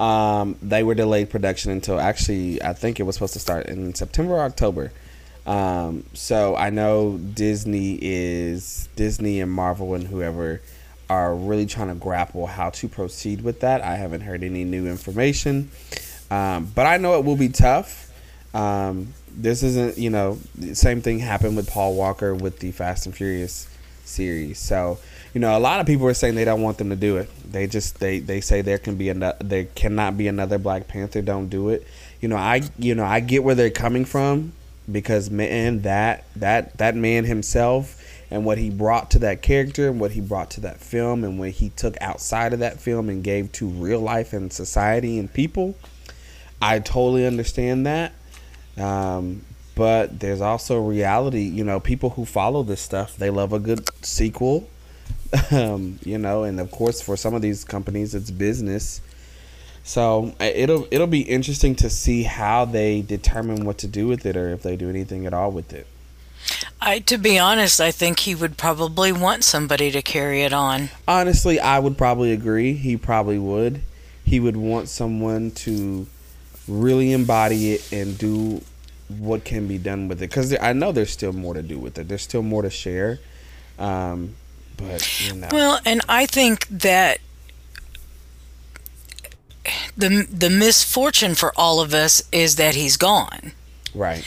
um, 0.00 0.56
they 0.62 0.82
were 0.82 0.94
delayed 0.94 1.28
production 1.28 1.70
until 1.70 2.00
actually, 2.00 2.62
I 2.62 2.72
think 2.72 2.98
it 2.98 3.02
was 3.02 3.16
supposed 3.16 3.34
to 3.34 3.38
start 3.38 3.66
in 3.66 3.94
September 3.94 4.34
or 4.34 4.40
October. 4.40 4.92
Um, 5.46 6.04
so 6.14 6.56
I 6.56 6.70
know 6.70 7.18
Disney 7.18 7.98
is 8.00 8.88
Disney 8.96 9.40
and 9.40 9.52
Marvel 9.52 9.94
and 9.94 10.06
whoever 10.06 10.62
are 11.10 11.34
really 11.34 11.66
trying 11.66 11.88
to 11.88 11.94
grapple 11.94 12.46
how 12.46 12.70
to 12.70 12.88
proceed 12.88 13.42
with 13.42 13.60
that. 13.60 13.82
I 13.82 13.96
haven't 13.96 14.22
heard 14.22 14.42
any 14.42 14.64
new 14.64 14.86
information, 14.86 15.70
um, 16.30 16.72
but 16.74 16.86
I 16.86 16.96
know 16.96 17.18
it 17.18 17.24
will 17.24 17.36
be 17.36 17.48
tough. 17.48 18.10
Um, 18.54 19.12
this 19.30 19.62
isn't, 19.62 19.98
you 19.98 20.08
know, 20.08 20.38
same 20.72 21.02
thing 21.02 21.18
happened 21.18 21.56
with 21.56 21.68
Paul 21.68 21.94
Walker 21.94 22.34
with 22.34 22.60
the 22.60 22.72
Fast 22.72 23.06
and 23.06 23.14
Furious 23.14 23.68
series. 24.04 24.58
So, 24.58 24.98
you 25.32 25.40
know, 25.40 25.56
a 25.56 25.60
lot 25.60 25.80
of 25.80 25.86
people 25.86 26.06
are 26.06 26.14
saying 26.14 26.34
they 26.34 26.44
don't 26.44 26.62
want 26.62 26.78
them 26.78 26.90
to 26.90 26.96
do 26.96 27.16
it. 27.16 27.30
They 27.50 27.66
just 27.66 28.00
they 28.00 28.18
they 28.18 28.40
say 28.40 28.62
there 28.62 28.78
can 28.78 28.96
be 28.96 29.08
another 29.08 29.36
there 29.42 29.64
cannot 29.64 30.16
be 30.16 30.28
another 30.28 30.58
Black 30.58 30.88
Panther. 30.88 31.22
Don't 31.22 31.48
do 31.48 31.68
it. 31.68 31.86
You 32.20 32.28
know, 32.28 32.36
I 32.36 32.62
you 32.78 32.94
know 32.94 33.04
I 33.04 33.20
get 33.20 33.44
where 33.44 33.54
they're 33.54 33.70
coming 33.70 34.04
from 34.04 34.52
because 34.90 35.30
man 35.30 35.82
that 35.82 36.24
that 36.36 36.76
that 36.78 36.96
man 36.96 37.24
himself 37.24 37.96
and 38.30 38.44
what 38.44 38.58
he 38.58 38.70
brought 38.70 39.10
to 39.10 39.18
that 39.20 39.42
character 39.42 39.88
and 39.88 40.00
what 40.00 40.12
he 40.12 40.20
brought 40.20 40.50
to 40.50 40.60
that 40.60 40.80
film 40.80 41.24
and 41.24 41.38
what 41.38 41.50
he 41.50 41.70
took 41.70 42.00
outside 42.00 42.52
of 42.52 42.60
that 42.60 42.80
film 42.80 43.08
and 43.08 43.24
gave 43.24 43.50
to 43.52 43.66
real 43.66 44.00
life 44.00 44.32
and 44.32 44.52
society 44.52 45.18
and 45.18 45.32
people. 45.32 45.74
I 46.62 46.78
totally 46.78 47.26
understand 47.26 47.86
that. 47.86 48.12
Um, 48.76 49.44
but 49.74 50.20
there's 50.20 50.40
also 50.40 50.80
reality. 50.80 51.42
You 51.42 51.64
know, 51.64 51.80
people 51.80 52.10
who 52.10 52.24
follow 52.24 52.62
this 52.62 52.80
stuff, 52.80 53.16
they 53.16 53.30
love 53.30 53.52
a 53.52 53.58
good 53.58 53.88
sequel. 54.04 54.68
Um, 55.50 55.98
you 56.04 56.18
know, 56.18 56.44
and 56.44 56.60
of 56.60 56.70
course, 56.70 57.00
for 57.00 57.16
some 57.16 57.34
of 57.34 57.42
these 57.42 57.64
companies, 57.64 58.14
it's 58.14 58.30
business. 58.30 59.00
So 59.82 60.34
it'll 60.40 60.86
it'll 60.90 61.06
be 61.06 61.22
interesting 61.22 61.74
to 61.76 61.90
see 61.90 62.24
how 62.24 62.64
they 62.64 63.02
determine 63.02 63.64
what 63.64 63.78
to 63.78 63.86
do 63.86 64.06
with 64.06 64.26
it, 64.26 64.36
or 64.36 64.50
if 64.50 64.62
they 64.62 64.76
do 64.76 64.88
anything 64.88 65.26
at 65.26 65.34
all 65.34 65.50
with 65.50 65.72
it. 65.72 65.86
I, 66.80 67.00
to 67.00 67.18
be 67.18 67.38
honest, 67.38 67.80
I 67.80 67.90
think 67.90 68.20
he 68.20 68.34
would 68.34 68.56
probably 68.56 69.12
want 69.12 69.44
somebody 69.44 69.90
to 69.90 70.00
carry 70.00 70.42
it 70.42 70.52
on. 70.52 70.88
Honestly, 71.06 71.60
I 71.60 71.78
would 71.78 71.98
probably 71.98 72.32
agree. 72.32 72.72
He 72.72 72.96
probably 72.96 73.38
would. 73.38 73.82
He 74.24 74.40
would 74.40 74.56
want 74.56 74.88
someone 74.88 75.50
to 75.52 76.06
really 76.66 77.12
embody 77.12 77.72
it 77.72 77.92
and 77.92 78.16
do 78.16 78.62
what 79.18 79.44
can 79.44 79.66
be 79.66 79.76
done 79.76 80.06
with 80.08 80.22
it 80.22 80.30
because 80.30 80.56
I 80.60 80.72
know 80.72 80.92
there's 80.92 81.10
still 81.10 81.32
more 81.32 81.54
to 81.54 81.62
do 81.62 81.78
with 81.78 81.98
it. 81.98 82.08
There's 82.08 82.22
still 82.22 82.42
more 82.42 82.62
to 82.62 82.70
share. 82.70 83.18
Um, 83.78 84.36
but 84.80 85.20
you 85.28 85.34
know. 85.34 85.48
Well, 85.52 85.80
and 85.84 86.00
I 86.08 86.26
think 86.26 86.66
that 86.68 87.18
the 89.96 90.26
the 90.30 90.50
misfortune 90.50 91.34
for 91.34 91.52
all 91.56 91.80
of 91.80 91.94
us 91.94 92.22
is 92.32 92.56
that 92.56 92.74
he's 92.74 92.96
gone. 92.96 93.52
Right. 93.94 94.24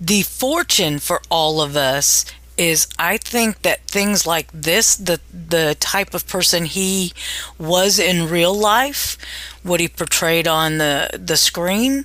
The 0.00 0.22
fortune 0.22 0.98
for 0.98 1.20
all 1.30 1.60
of 1.60 1.76
us 1.76 2.24
is 2.56 2.86
I 2.98 3.16
think 3.16 3.62
that 3.62 3.86
things 3.86 4.26
like 4.26 4.50
this, 4.52 4.94
the 4.96 5.20
the 5.32 5.76
type 5.80 6.12
of 6.12 6.26
person 6.26 6.66
he 6.66 7.12
was 7.58 7.98
in 7.98 8.28
real 8.28 8.54
life, 8.54 9.16
what 9.62 9.80
he 9.80 9.88
portrayed 9.88 10.46
on 10.46 10.78
the 10.78 11.10
the 11.12 11.36
screen, 11.36 12.04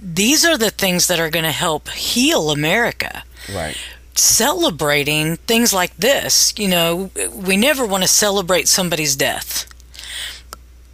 these 0.00 0.44
are 0.44 0.56
the 0.56 0.70
things 0.70 1.08
that 1.08 1.18
are 1.18 1.30
going 1.30 1.44
to 1.44 1.52
help 1.52 1.88
heal 1.88 2.50
America. 2.50 3.24
Right. 3.52 3.76
Celebrating 4.18 5.36
things 5.36 5.72
like 5.72 5.96
this, 5.96 6.52
you 6.56 6.66
know, 6.66 7.10
we 7.32 7.56
never 7.56 7.86
want 7.86 8.02
to 8.02 8.08
celebrate 8.08 8.66
somebody's 8.66 9.14
death. 9.14 9.66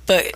But 0.04 0.34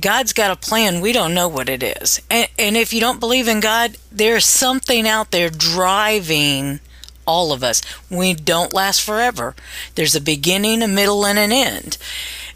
God's 0.00 0.32
got 0.32 0.50
a 0.50 0.56
plan. 0.56 1.02
We 1.02 1.12
don't 1.12 1.34
know 1.34 1.48
what 1.48 1.68
it 1.68 1.82
is. 1.82 2.22
And, 2.30 2.48
and 2.58 2.76
if 2.76 2.94
you 2.94 3.00
don't 3.00 3.20
believe 3.20 3.48
in 3.48 3.60
God, 3.60 3.98
there's 4.10 4.46
something 4.46 5.06
out 5.06 5.30
there 5.30 5.50
driving 5.50 6.80
all 7.26 7.52
of 7.52 7.62
us. 7.62 7.82
We 8.10 8.32
don't 8.32 8.72
last 8.72 9.02
forever. 9.02 9.54
There's 9.94 10.14
a 10.14 10.20
beginning, 10.20 10.82
a 10.82 10.88
middle, 10.88 11.26
and 11.26 11.38
an 11.38 11.52
end. 11.52 11.98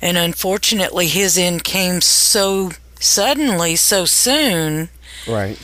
And 0.01 0.17
unfortunately, 0.17 1.09
his 1.09 1.37
end 1.37 1.65
came 1.65 2.01
so 2.01 2.73
suddenly, 2.99 3.77
so 3.77 4.07
soon. 4.07 4.89
Right. 5.27 5.59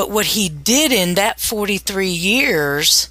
But 0.00 0.10
what 0.10 0.28
he 0.28 0.48
did 0.48 0.92
in 0.92 1.14
that 1.16 1.40
43 1.40 2.08
years 2.08 3.10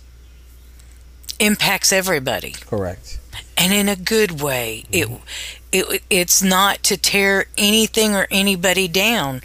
impacts 1.39 1.93
everybody. 1.93 2.55
Correct. 2.61 3.19
And 3.55 3.71
in 3.71 3.87
a 3.87 3.95
good 3.95 4.41
way. 4.41 4.85
Mm-hmm. 4.91 5.17
It, 5.71 5.85
it 5.91 6.03
it's 6.09 6.41
not 6.41 6.81
to 6.85 6.97
tear 6.97 7.45
anything 7.59 8.15
or 8.15 8.25
anybody 8.31 8.87
down 8.87 9.41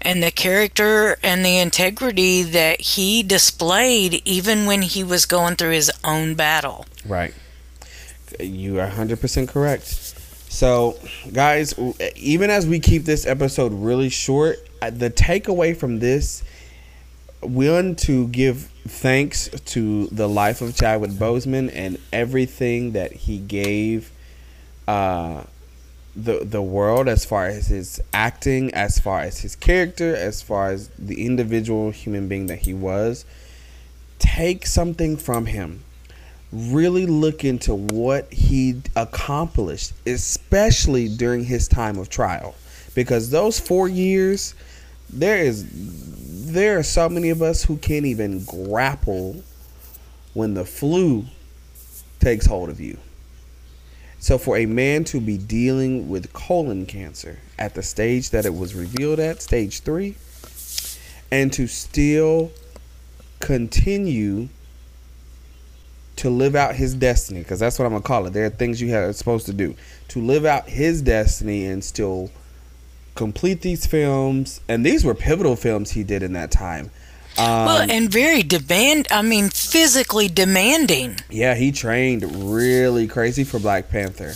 and 0.00 0.22
the 0.22 0.30
character 0.30 1.18
and 1.22 1.44
the 1.44 1.58
integrity 1.58 2.42
that 2.42 2.80
he 2.80 3.22
displayed 3.22 4.22
even 4.24 4.64
when 4.64 4.80
he 4.80 5.04
was 5.04 5.26
going 5.26 5.56
through 5.56 5.72
his 5.72 5.92
own 6.02 6.36
battle. 6.36 6.86
Right. 7.04 7.34
You 8.40 8.80
are 8.80 8.88
100% 8.88 9.46
correct. 9.46 9.84
So, 10.50 10.98
guys, 11.34 11.74
even 12.16 12.48
as 12.48 12.66
we 12.66 12.80
keep 12.80 13.04
this 13.04 13.26
episode 13.26 13.74
really 13.74 14.08
short, 14.08 14.56
the 14.80 15.10
takeaway 15.10 15.76
from 15.76 15.98
this, 15.98 16.42
we 17.42 17.68
want 17.68 17.98
to 18.00 18.28
give 18.28 18.70
thanks 18.86 19.48
to 19.48 20.06
the 20.06 20.28
life 20.28 20.60
of 20.60 20.74
Chadwick 20.76 21.10
Boseman 21.12 21.70
and 21.74 21.98
everything 22.12 22.92
that 22.92 23.12
he 23.12 23.38
gave 23.38 24.10
uh, 24.86 25.44
the 26.14 26.44
the 26.44 26.62
world 26.62 27.08
as 27.08 27.24
far 27.24 27.46
as 27.46 27.68
his 27.68 28.02
acting, 28.12 28.72
as 28.74 28.98
far 28.98 29.20
as 29.20 29.40
his 29.40 29.56
character, 29.56 30.14
as 30.14 30.42
far 30.42 30.70
as 30.70 30.88
the 30.98 31.24
individual 31.24 31.90
human 31.90 32.28
being 32.28 32.46
that 32.46 32.60
he 32.60 32.74
was. 32.74 33.24
Take 34.18 34.66
something 34.66 35.16
from 35.16 35.46
him. 35.46 35.82
Really 36.52 37.06
look 37.06 37.44
into 37.44 37.74
what 37.74 38.32
he 38.32 38.82
accomplished, 38.94 39.94
especially 40.06 41.08
during 41.08 41.44
his 41.44 41.66
time 41.66 41.98
of 41.98 42.08
trial. 42.10 42.54
Because 42.94 43.30
those 43.30 43.58
four 43.58 43.88
years, 43.88 44.54
there 45.08 45.38
is 45.38 45.64
there 46.52 46.78
are 46.78 46.82
so 46.82 47.08
many 47.08 47.30
of 47.30 47.42
us 47.42 47.64
who 47.64 47.76
can't 47.76 48.06
even 48.06 48.44
grapple 48.44 49.42
when 50.34 50.54
the 50.54 50.64
flu 50.64 51.24
takes 52.20 52.46
hold 52.46 52.68
of 52.68 52.80
you. 52.80 52.98
So, 54.18 54.38
for 54.38 54.56
a 54.56 54.66
man 54.66 55.02
to 55.04 55.20
be 55.20 55.36
dealing 55.36 56.08
with 56.08 56.32
colon 56.32 56.86
cancer 56.86 57.38
at 57.58 57.74
the 57.74 57.82
stage 57.82 58.30
that 58.30 58.46
it 58.46 58.54
was 58.54 58.74
revealed 58.74 59.18
at, 59.18 59.42
stage 59.42 59.80
three, 59.80 60.14
and 61.30 61.52
to 61.54 61.66
still 61.66 62.52
continue 63.40 64.48
to 66.16 66.30
live 66.30 66.54
out 66.54 66.76
his 66.76 66.94
destiny, 66.94 67.40
because 67.40 67.58
that's 67.58 67.78
what 67.78 67.86
I'm 67.86 67.92
gonna 67.92 68.02
call 68.02 68.26
it. 68.26 68.32
There 68.32 68.46
are 68.46 68.50
things 68.50 68.80
you 68.80 68.94
are 68.94 69.12
supposed 69.12 69.46
to 69.46 69.52
do 69.52 69.74
to 70.08 70.20
live 70.20 70.44
out 70.44 70.68
his 70.68 71.02
destiny 71.02 71.66
and 71.66 71.82
still 71.82 72.30
complete 73.14 73.62
these 73.62 73.86
films. 73.86 74.60
And 74.68 74.84
these 74.84 75.04
were 75.04 75.14
pivotal 75.14 75.56
films 75.56 75.90
he 75.92 76.02
did 76.02 76.22
in 76.22 76.32
that 76.34 76.50
time. 76.50 76.90
Um, 77.38 77.64
well, 77.64 77.90
and 77.90 78.10
very 78.10 78.42
demand. 78.42 79.06
I 79.10 79.22
mean, 79.22 79.48
physically 79.48 80.28
demanding. 80.28 81.16
Yeah, 81.30 81.54
he 81.54 81.72
trained 81.72 82.24
really 82.52 83.06
crazy 83.06 83.44
for 83.44 83.58
Black 83.58 83.88
Panther. 83.88 84.34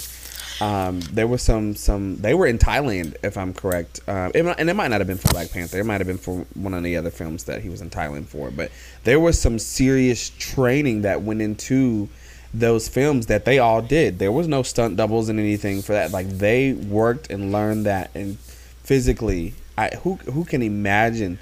Um, 0.60 1.00
there 1.00 1.26
was 1.26 1.42
some 1.42 1.74
some. 1.74 2.16
They 2.16 2.32
were 2.32 2.46
in 2.46 2.56
Thailand, 2.56 3.16
if 3.22 3.36
I'm 3.36 3.52
correct. 3.52 4.00
Uh, 4.08 4.30
it, 4.34 4.46
and 4.46 4.70
it 4.70 4.74
might 4.74 4.88
not 4.88 5.00
have 5.00 5.06
been 5.06 5.18
for 5.18 5.28
Black 5.28 5.50
Panther. 5.50 5.78
It 5.78 5.84
might 5.84 6.00
have 6.00 6.06
been 6.06 6.16
for 6.16 6.46
one 6.54 6.72
of 6.72 6.82
the 6.82 6.96
other 6.96 7.10
films 7.10 7.44
that 7.44 7.60
he 7.60 7.68
was 7.68 7.82
in 7.82 7.90
Thailand 7.90 8.26
for. 8.26 8.50
But 8.50 8.70
there 9.04 9.20
was 9.20 9.38
some 9.38 9.58
serious 9.58 10.30
training 10.38 11.02
that 11.02 11.20
went 11.20 11.42
into 11.42 12.08
those 12.54 12.88
films 12.88 13.26
that 13.26 13.44
they 13.44 13.58
all 13.58 13.82
did. 13.82 14.18
There 14.18 14.32
was 14.32 14.48
no 14.48 14.62
stunt 14.62 14.96
doubles 14.96 15.28
and 15.28 15.38
anything 15.38 15.82
for 15.82 15.92
that. 15.92 16.12
Like 16.12 16.28
they 16.28 16.72
worked 16.72 17.30
and 17.30 17.52
learned 17.52 17.84
that, 17.84 18.10
and 18.14 18.38
physically, 18.86 19.52
I 19.76 19.88
who 20.02 20.14
who 20.32 20.44
can 20.44 20.62
imagine 20.62 21.38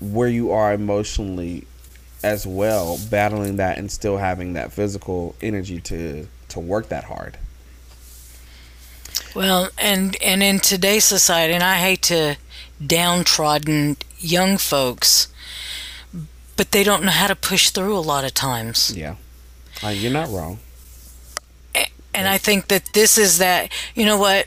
where 0.00 0.28
you 0.28 0.52
are 0.52 0.72
emotionally 0.72 1.66
as 2.22 2.46
well, 2.46 2.98
battling 3.10 3.56
that 3.56 3.76
and 3.76 3.90
still 3.90 4.18
having 4.18 4.52
that 4.52 4.72
physical 4.72 5.34
energy 5.42 5.80
to 5.80 6.28
to 6.48 6.60
work 6.60 6.88
that 6.88 7.04
hard. 7.04 7.38
Well, 9.34 9.70
and 9.76 10.16
and 10.22 10.42
in 10.42 10.60
today's 10.60 11.04
society, 11.04 11.52
and 11.52 11.62
I 11.62 11.78
hate 11.78 12.02
to 12.02 12.36
downtrodden 12.84 13.96
young 14.18 14.56
folks, 14.56 15.28
but 16.56 16.70
they 16.70 16.84
don't 16.84 17.02
know 17.02 17.10
how 17.10 17.26
to 17.26 17.36
push 17.36 17.70
through 17.70 17.98
a 17.98 18.00
lot 18.00 18.24
of 18.24 18.32
times. 18.32 18.96
Yeah, 18.96 19.16
uh, 19.82 19.88
you're 19.88 20.12
not 20.12 20.30
wrong. 20.30 20.60
And 22.14 22.26
I 22.26 22.38
think 22.38 22.68
that 22.68 22.94
this 22.94 23.18
is 23.18 23.36
that. 23.38 23.70
You 23.94 24.06
know 24.06 24.16
what? 24.16 24.46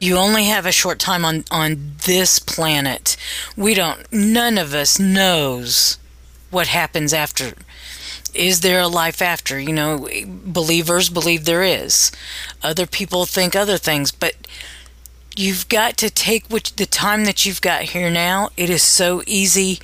You 0.00 0.16
only 0.16 0.44
have 0.44 0.66
a 0.66 0.72
short 0.72 0.98
time 0.98 1.24
on 1.24 1.44
on 1.50 1.92
this 2.06 2.38
planet. 2.38 3.16
We 3.56 3.74
don't 3.74 4.10
none 4.12 4.58
of 4.58 4.74
us 4.74 4.98
knows 4.98 5.98
what 6.50 6.68
happens 6.68 7.12
after. 7.12 7.52
Is 8.34 8.60
there 8.60 8.80
a 8.80 8.88
life 8.88 9.20
after? 9.20 9.58
You 9.58 9.72
know 9.72 10.08
believers 10.26 11.08
believe 11.08 11.44
there 11.44 11.64
is. 11.64 12.12
Other 12.62 12.86
people 12.86 13.26
think 13.26 13.56
other 13.56 13.78
things 13.78 14.12
but 14.12 14.34
you've 15.36 15.68
got 15.68 15.96
to 15.98 16.10
take 16.10 16.48
the 16.48 16.86
time 16.86 17.24
that 17.24 17.46
you've 17.46 17.60
got 17.60 17.82
here 17.82 18.10
now 18.10 18.50
it 18.56 18.70
is 18.70 18.82
so 18.82 19.22
easy 19.26 19.78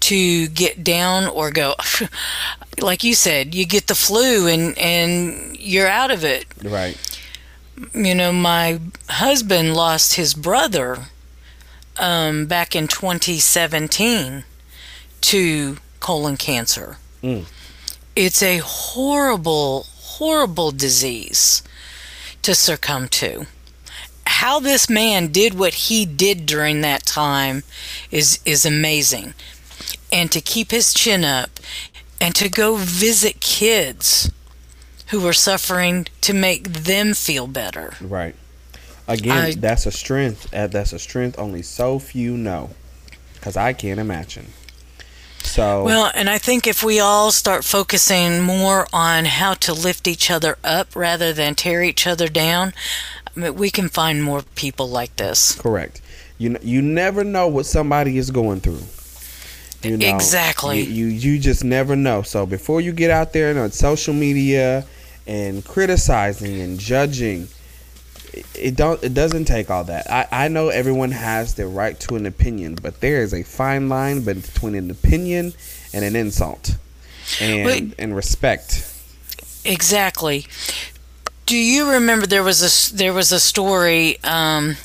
to 0.00 0.48
get 0.48 0.84
down 0.84 1.26
or 1.26 1.50
go. 1.50 1.74
Like 2.80 3.02
you 3.02 3.14
said 3.14 3.56
you 3.56 3.66
get 3.66 3.88
the 3.88 3.96
flu 3.96 4.46
and 4.46 4.78
and 4.78 5.56
you're 5.58 5.88
out 5.88 6.12
of 6.12 6.22
it. 6.22 6.46
Right 6.62 6.96
you 7.94 8.14
know, 8.14 8.32
my 8.32 8.80
husband 9.08 9.74
lost 9.74 10.14
his 10.14 10.34
brother 10.34 11.06
um, 11.98 12.46
back 12.46 12.74
in 12.74 12.88
2017 12.88 14.44
to 15.20 15.76
colon 16.00 16.36
cancer. 16.36 16.98
Mm. 17.22 17.46
It's 18.14 18.42
a 18.42 18.58
horrible, 18.58 19.84
horrible 19.88 20.70
disease 20.70 21.62
to 22.42 22.54
succumb 22.54 23.08
to. 23.08 23.46
How 24.26 24.60
this 24.60 24.88
man 24.88 25.28
did 25.28 25.54
what 25.54 25.74
he 25.74 26.04
did 26.04 26.46
during 26.46 26.80
that 26.82 27.04
time 27.04 27.62
is 28.10 28.40
is 28.44 28.64
amazing. 28.64 29.34
And 30.12 30.30
to 30.32 30.40
keep 30.40 30.70
his 30.70 30.94
chin 30.94 31.24
up 31.24 31.50
and 32.20 32.34
to 32.34 32.48
go 32.48 32.76
visit 32.76 33.40
kids 33.40 34.30
who 35.10 35.26
are 35.26 35.32
suffering 35.32 36.06
to 36.20 36.32
make 36.32 36.64
them 36.68 37.14
feel 37.14 37.46
better. 37.46 37.94
Right. 38.00 38.34
Again, 39.06 39.44
I, 39.44 39.54
that's 39.54 39.86
a 39.86 39.90
strength. 39.90 40.52
Uh, 40.52 40.66
that's 40.66 40.92
a 40.92 40.98
strength 40.98 41.38
only 41.38 41.62
so 41.62 41.98
few 41.98 42.36
know. 42.36 42.70
Because 43.34 43.56
I 43.56 43.72
can't 43.72 44.00
imagine. 44.00 44.48
So 45.42 45.84
well, 45.84 46.10
and 46.14 46.28
I 46.28 46.36
think 46.36 46.66
if 46.66 46.82
we 46.82 47.00
all 47.00 47.30
start 47.30 47.64
focusing 47.64 48.42
more 48.42 48.86
on 48.92 49.24
how 49.24 49.54
to 49.54 49.72
lift 49.72 50.06
each 50.06 50.30
other 50.30 50.58
up 50.62 50.94
rather 50.94 51.32
than 51.32 51.54
tear 51.54 51.82
each 51.82 52.06
other 52.06 52.28
down, 52.28 52.74
I 53.34 53.40
mean, 53.40 53.54
we 53.54 53.70
can 53.70 53.88
find 53.88 54.22
more 54.22 54.42
people 54.56 54.88
like 54.88 55.16
this. 55.16 55.58
Correct. 55.58 56.02
You 56.36 56.58
you 56.60 56.82
never 56.82 57.24
know 57.24 57.48
what 57.48 57.64
somebody 57.64 58.18
is 58.18 58.30
going 58.30 58.60
through. 58.60 58.82
You 59.82 59.96
know, 59.96 60.14
exactly. 60.14 60.80
You, 60.80 61.06
you, 61.06 61.06
you 61.06 61.38
just 61.38 61.64
never 61.64 61.94
know. 61.94 62.22
So 62.22 62.44
before 62.44 62.80
you 62.80 62.92
get 62.92 63.10
out 63.10 63.32
there 63.32 63.50
and 63.50 63.58
on 63.58 63.70
social 63.70 64.12
media 64.12 64.84
and 65.28 65.64
criticizing 65.64 66.60
and 66.60 66.80
judging 66.80 67.46
it 68.54 68.76
don't 68.76 69.02
it 69.02 69.14
doesn't 69.14 69.46
take 69.46 69.70
all 69.70 69.84
that. 69.84 70.10
I, 70.10 70.26
I 70.30 70.48
know 70.48 70.68
everyone 70.68 71.12
has 71.12 71.54
the 71.54 71.66
right 71.66 71.98
to 72.00 72.16
an 72.16 72.26
opinion 72.26 72.76
but 72.80 73.00
there 73.00 73.22
is 73.22 73.32
a 73.32 73.42
fine 73.42 73.88
line 73.88 74.22
between 74.22 74.74
an 74.74 74.90
opinion 74.90 75.52
and 75.92 76.04
an 76.04 76.16
insult 76.16 76.76
and 77.40 77.94
and 77.98 78.16
respect. 78.16 78.94
Exactly. 79.64 80.46
Do 81.46 81.56
you 81.56 81.90
remember 81.90 82.26
there 82.26 82.42
was 82.42 82.62
a 82.62 82.94
there 82.94 83.12
was 83.12 83.32
a 83.32 83.40
story 83.40 84.22
um, 84.22 84.76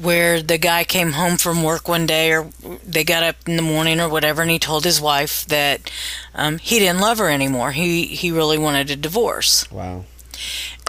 where 0.00 0.42
the 0.42 0.58
guy 0.58 0.82
came 0.84 1.12
home 1.12 1.36
from 1.36 1.62
work 1.62 1.86
one 1.86 2.06
day 2.06 2.32
or 2.32 2.50
they 2.86 3.04
got 3.04 3.22
up 3.22 3.36
in 3.46 3.56
the 3.56 3.62
morning 3.62 4.00
or 4.00 4.08
whatever 4.08 4.42
and 4.42 4.50
he 4.50 4.58
told 4.58 4.84
his 4.84 5.00
wife 5.00 5.44
that 5.46 5.90
um, 6.34 6.58
he 6.58 6.78
didn't 6.78 7.00
love 7.00 7.18
her 7.18 7.28
anymore. 7.28 7.72
He 7.72 8.06
he 8.06 8.30
really 8.30 8.58
wanted 8.58 8.90
a 8.90 8.96
divorce. 8.96 9.70
Wow. 9.70 10.04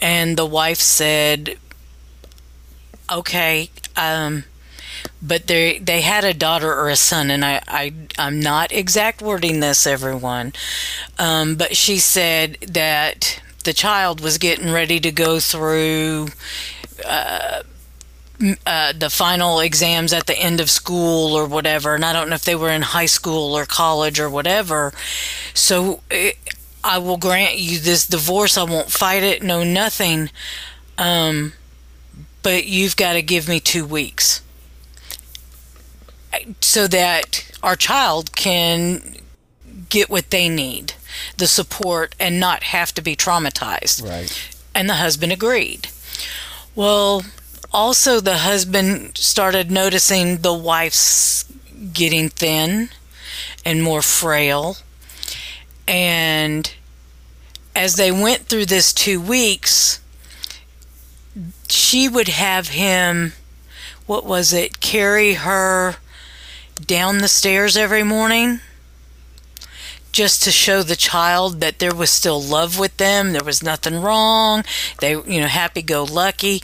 And 0.01 0.37
the 0.37 0.45
wife 0.45 0.79
said 0.79 1.57
okay 3.11 3.69
um, 3.97 4.45
but 5.21 5.47
they 5.47 5.79
they 5.79 6.01
had 6.01 6.23
a 6.23 6.33
daughter 6.33 6.73
or 6.73 6.89
a 6.89 6.95
son 6.95 7.29
and 7.29 7.43
I, 7.43 7.61
I 7.67 7.93
I'm 8.17 8.39
not 8.39 8.71
exact 8.71 9.21
wording 9.21 9.59
this 9.59 9.85
everyone 9.85 10.53
um, 11.19 11.55
but 11.55 11.75
she 11.75 11.97
said 11.97 12.57
that 12.61 13.41
the 13.63 13.73
child 13.73 14.21
was 14.21 14.37
getting 14.37 14.71
ready 14.71 14.99
to 15.01 15.11
go 15.11 15.39
through 15.39 16.29
uh, 17.05 17.63
uh, 18.65 18.93
the 18.97 19.09
final 19.09 19.59
exams 19.59 20.13
at 20.13 20.27
the 20.27 20.37
end 20.37 20.59
of 20.59 20.69
school 20.69 21.33
or 21.33 21.45
whatever, 21.45 21.95
and 21.95 22.03
I 22.03 22.13
don't 22.13 22.29
know 22.29 22.35
if 22.35 22.43
they 22.43 22.55
were 22.55 22.69
in 22.69 22.81
high 22.81 23.05
school 23.05 23.55
or 23.55 23.65
college 23.65 24.19
or 24.19 24.29
whatever. 24.29 24.93
So 25.53 26.01
it, 26.09 26.37
I 26.83 26.97
will 26.97 27.17
grant 27.17 27.57
you 27.57 27.79
this 27.79 28.07
divorce. 28.07 28.57
I 28.57 28.63
won't 28.63 28.91
fight 28.91 29.23
it, 29.23 29.43
no 29.43 29.63
nothing. 29.63 30.29
Um, 30.97 31.53
but 32.43 32.65
you've 32.65 32.95
got 32.95 33.13
to 33.13 33.21
give 33.21 33.47
me 33.47 33.59
two 33.59 33.85
weeks 33.85 34.41
so 36.59 36.87
that 36.87 37.51
our 37.61 37.75
child 37.75 38.35
can 38.35 39.17
get 39.89 40.09
what 40.09 40.29
they 40.29 40.49
need 40.49 40.93
the 41.37 41.47
support 41.47 42.15
and 42.19 42.39
not 42.39 42.63
have 42.63 42.93
to 42.93 43.01
be 43.01 43.15
traumatized. 43.15 44.07
Right. 44.07 44.53
And 44.73 44.89
the 44.89 44.95
husband 44.95 45.31
agreed. 45.31 45.89
Well, 46.73 47.23
also 47.73 48.19
the 48.19 48.39
husband 48.39 49.17
started 49.17 49.71
noticing 49.71 50.37
the 50.37 50.53
wife's 50.53 51.45
getting 51.93 52.29
thin 52.29 52.89
and 53.65 53.83
more 53.83 54.01
frail. 54.01 54.77
And 55.87 56.73
as 57.75 57.95
they 57.95 58.11
went 58.11 58.43
through 58.43 58.65
this 58.65 58.93
two 58.93 59.19
weeks 59.19 59.99
she 61.69 62.07
would 62.09 62.27
have 62.27 62.69
him 62.69 63.33
what 64.05 64.25
was 64.25 64.51
it 64.51 64.81
carry 64.81 65.35
her 65.35 65.95
down 66.85 67.19
the 67.19 67.27
stairs 67.27 67.77
every 67.77 68.03
morning 68.03 68.59
just 70.11 70.43
to 70.43 70.51
show 70.51 70.83
the 70.83 70.97
child 70.97 71.61
that 71.61 71.79
there 71.79 71.95
was 71.95 72.09
still 72.09 72.41
love 72.41 72.77
with 72.77 72.97
them. 72.97 73.31
There 73.31 73.45
was 73.45 73.63
nothing 73.63 74.01
wrong. 74.01 74.65
They 74.99 75.11
you 75.11 75.39
know 75.39 75.47
happy 75.47 75.81
go 75.81 76.03
lucky 76.03 76.61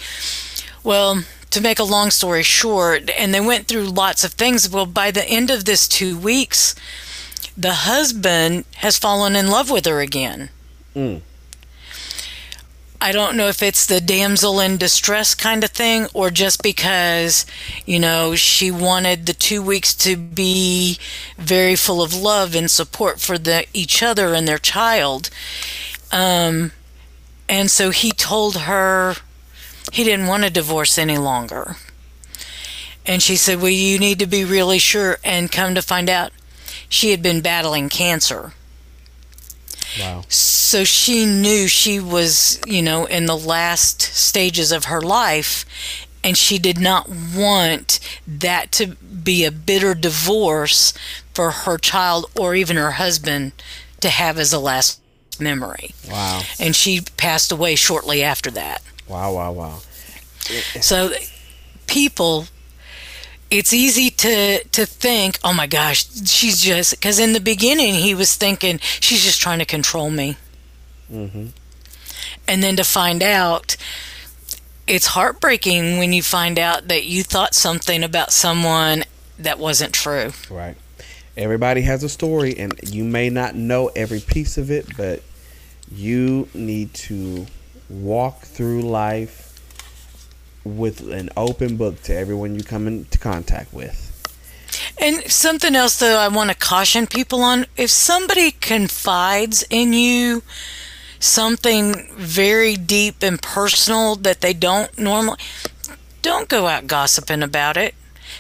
well, 0.88 1.24
to 1.50 1.62
make 1.62 1.80
a 1.80 1.94
long 1.96 2.12
story 2.12 2.44
short, 2.44 3.10
and 3.20 3.34
they 3.34 3.42
went 3.42 3.68
through 3.68 3.86
lots 4.04 4.24
of 4.24 4.32
things. 4.34 4.70
Well, 4.70 4.86
by 4.86 5.12
the 5.12 5.28
end 5.28 5.50
of 5.50 5.66
this 5.66 5.88
two 5.88 6.18
weeks, 6.18 6.76
the 7.66 7.74
husband 7.92 8.66
has 8.78 8.98
fallen 8.98 9.36
in 9.36 9.48
love 9.50 9.70
with 9.70 9.86
her 9.86 10.00
again. 10.00 10.50
Mm. 10.96 11.22
I 13.00 13.12
don't 13.12 13.38
know 13.38 13.48
if 13.48 13.62
it's 13.62 13.86
the 13.86 14.02
damsel 14.02 14.60
in 14.60 14.78
distress 14.78 15.36
kind 15.36 15.64
of 15.64 15.72
thing 15.72 16.08
or 16.14 16.32
just 16.32 16.64
because, 16.64 17.46
you 17.86 18.00
know, 18.00 18.36
she 18.36 18.72
wanted 18.72 19.26
the 19.26 19.34
two 19.34 19.62
weeks 19.62 19.94
to 19.96 20.18
be 20.18 20.98
very 21.38 21.76
full 21.76 22.02
of 22.02 22.16
love 22.16 22.56
and 22.56 22.72
support 22.72 23.20
for 23.20 23.38
the 23.38 23.66
each 23.74 24.02
other 24.02 24.34
and 24.34 24.48
their 24.48 24.58
child. 24.58 25.30
Um, 26.12 26.72
And 27.50 27.72
so 27.72 27.92
he 27.92 28.12
told 28.12 28.56
her 28.72 29.16
he 29.92 30.04
didn't 30.04 30.28
want 30.28 30.44
a 30.44 30.50
divorce 30.50 30.98
any 30.98 31.18
longer. 31.18 31.76
And 33.06 33.24
she 33.24 33.38
said, 33.38 33.62
Well, 33.62 33.70
you 33.70 34.00
need 34.00 34.20
to 34.20 34.28
be 34.28 34.44
really 34.44 34.80
sure. 34.80 35.18
And 35.24 35.52
come 35.52 35.76
to 35.76 35.82
find 35.82 36.10
out, 36.10 36.32
she 36.90 37.12
had 37.12 37.24
been 37.24 37.42
battling 37.42 37.90
cancer. 37.90 38.54
Wow. 40.00 40.24
So 40.28 40.84
she 40.84 41.26
knew 41.26 41.68
she 41.68 42.00
was, 42.00 42.60
you 42.68 42.82
know, 42.82 43.06
in 43.06 43.26
the 43.26 43.38
last 43.38 44.02
stages 44.02 44.72
of 44.72 44.86
her 44.86 45.02
life. 45.02 45.66
And 46.24 46.38
she 46.38 46.60
did 46.60 46.78
not 46.78 47.08
want 47.10 48.00
that 48.28 48.72
to 48.74 48.88
be 48.88 49.46
a 49.46 49.52
bitter 49.52 49.94
divorce 49.94 50.94
for 51.34 51.52
her 51.52 51.78
child 51.78 52.26
or 52.38 52.54
even 52.54 52.76
her 52.76 52.92
husband 52.92 53.54
to 54.02 54.10
have 54.10 54.38
as 54.38 54.52
a 54.52 54.60
last 54.60 55.00
memory. 55.40 55.94
Wow. 56.10 56.42
And 56.60 56.76
she 56.76 57.02
passed 57.16 57.52
away 57.52 57.76
shortly 57.76 58.24
after 58.24 58.52
that. 58.52 58.82
Wow, 59.08 59.34
wow, 59.34 59.52
wow. 59.52 59.80
So 60.82 61.12
people 61.88 62.48
it's 63.50 63.72
easy 63.72 64.10
to 64.10 64.64
to 64.64 64.86
think, 64.86 65.40
"Oh 65.44 65.54
my 65.54 65.68
gosh, 65.68 66.06
she's 66.26 66.62
just 66.62 67.00
cuz 67.02 67.20
in 67.20 67.34
the 67.34 67.40
beginning 67.40 67.96
he 67.96 68.14
was 68.14 68.36
thinking 68.36 68.80
she's 69.00 69.24
just 69.24 69.40
trying 69.40 69.60
to 69.60 69.66
control 69.66 70.10
me." 70.10 70.38
Mm-hmm. 71.12 71.48
And 72.48 72.64
then 72.64 72.76
to 72.76 72.84
find 72.84 73.24
out 73.24 73.78
it's 74.88 75.08
heartbreaking 75.08 75.98
when 75.98 76.14
you 76.14 76.24
find 76.24 76.58
out 76.58 76.88
that 76.88 77.06
you 77.06 77.24
thought 77.24 77.54
something 77.54 78.04
about 78.04 78.32
someone 78.32 79.04
that 79.38 79.60
wasn't 79.60 79.94
true. 79.94 80.32
Right. 80.50 80.76
Everybody 81.36 81.82
has 81.82 82.04
a 82.04 82.10
story, 82.10 82.58
and 82.58 82.74
you 82.84 83.04
may 83.04 83.30
not 83.30 83.54
know 83.54 83.92
every 83.96 84.20
piece 84.20 84.58
of 84.58 84.72
it, 84.72 84.98
but 84.98 85.22
you 85.92 86.48
need 86.54 86.94
to 86.96 87.46
walk 87.90 88.42
through 88.42 88.82
life 88.82 89.44
with 90.64 91.10
an 91.12 91.30
open 91.38 91.78
book 91.78 92.02
to 92.04 92.16
everyone 92.16 92.56
you 92.56 92.64
come 92.64 92.88
into 92.88 93.18
contact 93.18 93.74
with. 93.74 94.04
And 95.00 95.24
something 95.32 95.76
else, 95.76 96.00
though, 96.00 96.18
I 96.18 96.28
want 96.28 96.50
to 96.50 96.56
caution 96.56 97.08
people 97.08 97.42
on 97.42 97.66
if 97.78 97.90
somebody 97.90 98.52
confides 98.52 99.64
in 99.70 99.94
you 99.94 100.44
something 101.20 102.10
very 102.16 102.76
deep 102.76 103.22
and 103.22 103.42
personal 103.42 104.16
that 104.18 104.42
they 104.42 104.54
don't 104.54 104.98
normally, 104.98 105.38
don't 106.22 106.50
go 106.50 106.68
out 106.68 106.88
gossiping 106.88 107.44
about 107.44 107.78
it 107.78 107.96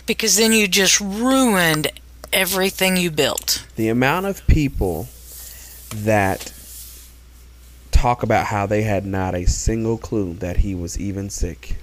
because 0.05 0.37
then 0.37 0.51
you 0.51 0.67
just 0.67 0.99
ruined 0.99 1.91
everything 2.33 2.97
you 2.97 3.11
built. 3.11 3.65
The 3.75 3.89
amount 3.89 4.25
of 4.25 4.45
people 4.47 5.07
that 5.95 6.51
talk 7.97 8.21
about 8.23 8.45
how 8.45 8.65
they 8.65 8.83
had 8.83 9.05
not 9.05 9.33
a 9.33 9.45
single 9.47 9.97
clue 9.97 10.35
that 10.35 10.57
he 10.57 10.75
was 10.75 10.99
even 10.99 11.29
sick. 11.29 11.77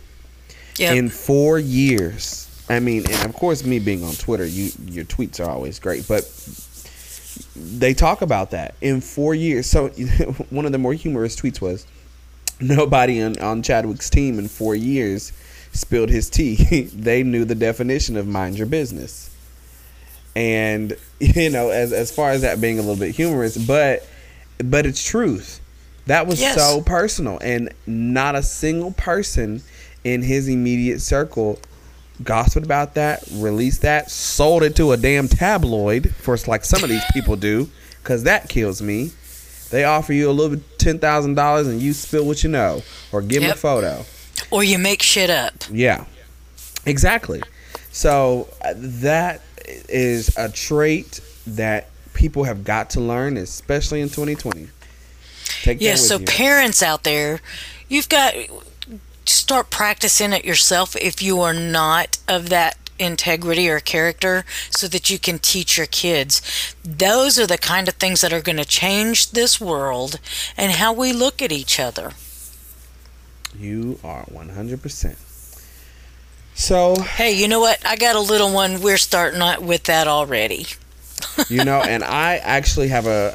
Yep. 0.78 0.96
In 0.96 1.08
four 1.08 1.58
years, 1.58 2.48
I 2.68 2.80
mean, 2.80 3.04
and 3.10 3.28
of 3.28 3.34
course, 3.34 3.64
me 3.64 3.78
being 3.78 4.04
on 4.04 4.14
Twitter, 4.14 4.46
you 4.46 4.70
your 4.86 5.04
tweets 5.04 5.44
are 5.44 5.50
always 5.50 5.78
great, 5.78 6.06
but 6.08 6.24
they 7.56 7.94
talk 7.94 8.22
about 8.22 8.52
that 8.52 8.74
in 8.80 9.00
four 9.00 9.34
years. 9.34 9.66
So 9.68 9.88
one 10.50 10.66
of 10.66 10.72
the 10.72 10.78
more 10.78 10.94
humorous 10.94 11.36
tweets 11.36 11.60
was, 11.60 11.86
"Nobody 12.60 13.20
on, 13.20 13.38
on 13.40 13.62
Chadwick's 13.62 14.08
team 14.08 14.38
in 14.38 14.48
four 14.48 14.74
years 14.74 15.32
spilled 15.72 16.10
his 16.10 16.30
tea. 16.30 16.84
they 16.94 17.22
knew 17.22 17.44
the 17.44 17.54
definition 17.54 18.16
of 18.16 18.26
mind 18.26 18.56
your 18.56 18.66
business." 18.66 19.30
And 20.36 20.96
you 21.20 21.50
know, 21.50 21.70
as 21.70 21.92
as 21.92 22.10
far 22.10 22.30
as 22.30 22.42
that 22.42 22.60
being 22.60 22.78
a 22.78 22.82
little 22.82 22.96
bit 22.96 23.14
humorous, 23.14 23.56
but 23.56 24.06
but 24.58 24.86
it's 24.86 25.04
truth. 25.04 25.60
That 26.06 26.26
was 26.26 26.40
Yes. 26.40 26.56
so 26.56 26.80
personal, 26.82 27.38
and 27.42 27.72
not 27.86 28.34
a 28.34 28.42
single 28.42 28.92
person 28.92 29.62
in 30.04 30.22
his 30.22 30.48
immediate 30.48 31.00
circle 31.00 31.58
gossiped 32.22 32.64
about 32.66 32.94
that, 32.94 33.24
released 33.32 33.82
that, 33.82 34.10
sold 34.10 34.62
it 34.62 34.76
to 34.76 34.92
a 34.92 34.96
damn 34.96 35.28
tabloid 35.28 36.14
for 36.16 36.36
like 36.46 36.64
some 36.64 36.84
of 36.84 36.90
these 36.90 37.02
people 37.12 37.36
do, 37.36 37.70
because 38.02 38.22
that 38.24 38.48
kills 38.48 38.82
me. 38.82 39.12
They 39.70 39.84
offer 39.84 40.12
you 40.12 40.30
a 40.30 40.32
little 40.32 40.60
ten 40.78 40.98
thousand 40.98 41.34
dollars 41.34 41.66
and 41.66 41.80
you 41.80 41.92
spill 41.94 42.24
what 42.26 42.44
you 42.44 42.50
know, 42.50 42.82
or 43.10 43.22
give 43.22 43.42
them 43.42 43.50
a 43.52 43.56
photo. 43.56 44.04
Or 44.50 44.62
you 44.62 44.78
make 44.78 45.02
shit 45.02 45.30
up. 45.30 45.64
Yeah, 45.70 46.04
exactly. 46.86 47.42
So 47.90 48.48
uh, 48.62 48.74
that 48.76 49.40
is 49.88 50.36
a 50.36 50.48
trait 50.50 51.20
that 51.46 51.88
people 52.12 52.44
have 52.44 52.62
got 52.62 52.90
to 52.90 53.00
learn, 53.00 53.36
especially 53.36 54.00
in 54.00 54.08
2020. 54.08 54.68
Take 55.62 55.80
Yes, 55.80 56.02
that 56.02 56.06
so 56.08 56.18
you. 56.18 56.24
parents 56.26 56.82
out 56.82 57.04
there, 57.04 57.40
you've 57.88 58.08
got 58.08 58.34
start 59.26 59.70
practicing 59.70 60.32
it 60.32 60.44
yourself 60.44 60.94
if 60.96 61.22
you 61.22 61.40
are 61.40 61.54
not 61.54 62.18
of 62.28 62.48
that 62.50 62.76
integrity 62.98 63.68
or 63.68 63.80
character 63.80 64.44
so 64.70 64.86
that 64.88 65.10
you 65.10 65.18
can 65.18 65.38
teach 65.38 65.76
your 65.76 65.86
kids. 65.86 66.40
Those 66.84 67.38
are 67.38 67.46
the 67.46 67.58
kind 67.58 67.88
of 67.88 67.94
things 67.94 68.20
that 68.20 68.32
are 68.32 68.42
going 68.42 68.58
to 68.58 68.64
change 68.64 69.30
this 69.32 69.60
world 69.60 70.20
and 70.56 70.72
how 70.72 70.92
we 70.92 71.12
look 71.12 71.42
at 71.42 71.52
each 71.52 71.80
other. 71.80 72.12
you 73.54 73.98
are 74.04 74.24
100%. 74.26 75.16
So 76.54 76.96
Hey, 77.02 77.32
you 77.32 77.48
know 77.48 77.60
what? 77.60 77.84
I 77.86 77.96
got 77.96 78.16
a 78.16 78.20
little 78.20 78.52
one. 78.52 78.80
We're 78.80 78.96
starting 78.98 79.40
out 79.40 79.62
with 79.62 79.84
that 79.84 80.06
already. 80.06 80.66
you 81.48 81.64
know, 81.64 81.80
and 81.80 82.04
I 82.04 82.36
actually 82.36 82.88
have 82.88 83.06
a 83.06 83.34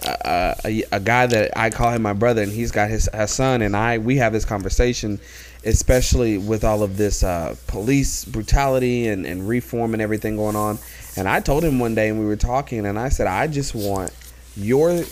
a, 0.63 0.67
a 0.67 0.83
a 0.93 0.99
guy 0.99 1.27
that 1.27 1.57
I 1.57 1.69
call 1.69 1.91
him 1.91 2.01
my 2.01 2.13
brother, 2.13 2.41
and 2.41 2.51
he's 2.51 2.71
got 2.71 2.89
his 2.89 3.09
a 3.13 3.27
son, 3.27 3.61
and 3.61 3.75
I 3.75 3.97
we 3.97 4.17
have 4.17 4.33
this 4.33 4.45
conversation, 4.45 5.19
especially 5.65 6.37
with 6.37 6.63
all 6.63 6.83
of 6.83 6.97
this 6.97 7.23
uh, 7.23 7.55
police 7.67 8.25
brutality 8.25 9.07
and, 9.07 9.25
and 9.25 9.47
reform 9.47 9.93
and 9.93 10.01
everything 10.01 10.35
going 10.35 10.55
on. 10.55 10.79
And 11.17 11.27
I 11.27 11.39
told 11.39 11.63
him 11.63 11.79
one 11.79 11.95
day, 11.95 12.09
and 12.09 12.19
we 12.19 12.25
were 12.25 12.35
talking, 12.35 12.85
and 12.85 12.97
I 12.97 13.09
said, 13.09 13.27
I 13.27 13.47
just 13.47 13.75
want 13.75 14.11
your 14.55 15.03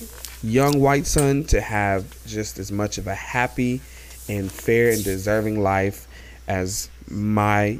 young 0.43 0.79
white 0.79 1.05
son 1.05 1.43
to 1.45 1.61
have 1.61 2.05
just 2.25 2.59
as 2.59 2.71
much 2.71 2.97
of 2.97 3.07
a 3.07 3.15
happy 3.15 3.81
and 4.29 4.51
fair 4.51 4.91
and 4.91 5.03
deserving 5.03 5.61
life 5.61 6.07
as 6.47 6.89
my 7.09 7.79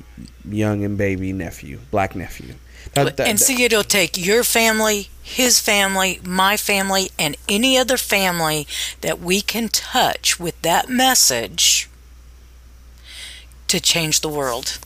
young 0.50 0.84
and 0.84 0.98
baby 0.98 1.34
nephew, 1.34 1.80
black 1.92 2.16
nephew. 2.16 2.54
That- 2.94 3.18
that- 3.18 3.28
and 3.28 3.40
see, 3.40 3.64
it'll 3.64 3.84
take 3.84 4.18
your 4.18 4.44
family, 4.44 5.10
his 5.22 5.60
family, 5.60 6.20
my 6.24 6.58
family, 6.58 7.12
and 7.18 7.36
any 7.50 7.78
other 7.78 7.98
family 7.98 8.68
that 9.02 9.20
we 9.20 9.42
can 9.42 9.70
touch 9.70 10.40
with 10.40 10.60
that 10.62 10.90
message 10.90 11.90
to 13.68 13.80
change 13.80 14.22
the 14.22 14.30
world. 14.30 14.78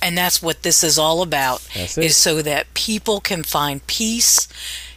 And 0.00 0.16
that's 0.16 0.40
what 0.40 0.62
this 0.62 0.84
is 0.84 0.98
all 0.98 1.22
about. 1.22 1.60
Is 2.04 2.16
so 2.16 2.40
that 2.42 2.72
people 2.74 3.20
can 3.20 3.42
find 3.42 3.84
peace, 3.88 4.46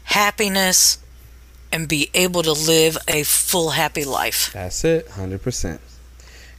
happiness, 0.03 0.99
and 1.71 1.87
be 1.87 2.09
able 2.13 2.43
to 2.43 2.51
live 2.51 2.97
a 3.07 3.23
full 3.23 3.71
happy 3.71 4.03
life. 4.03 4.51
That's 4.53 4.83
it, 4.83 5.09
100%. 5.09 5.79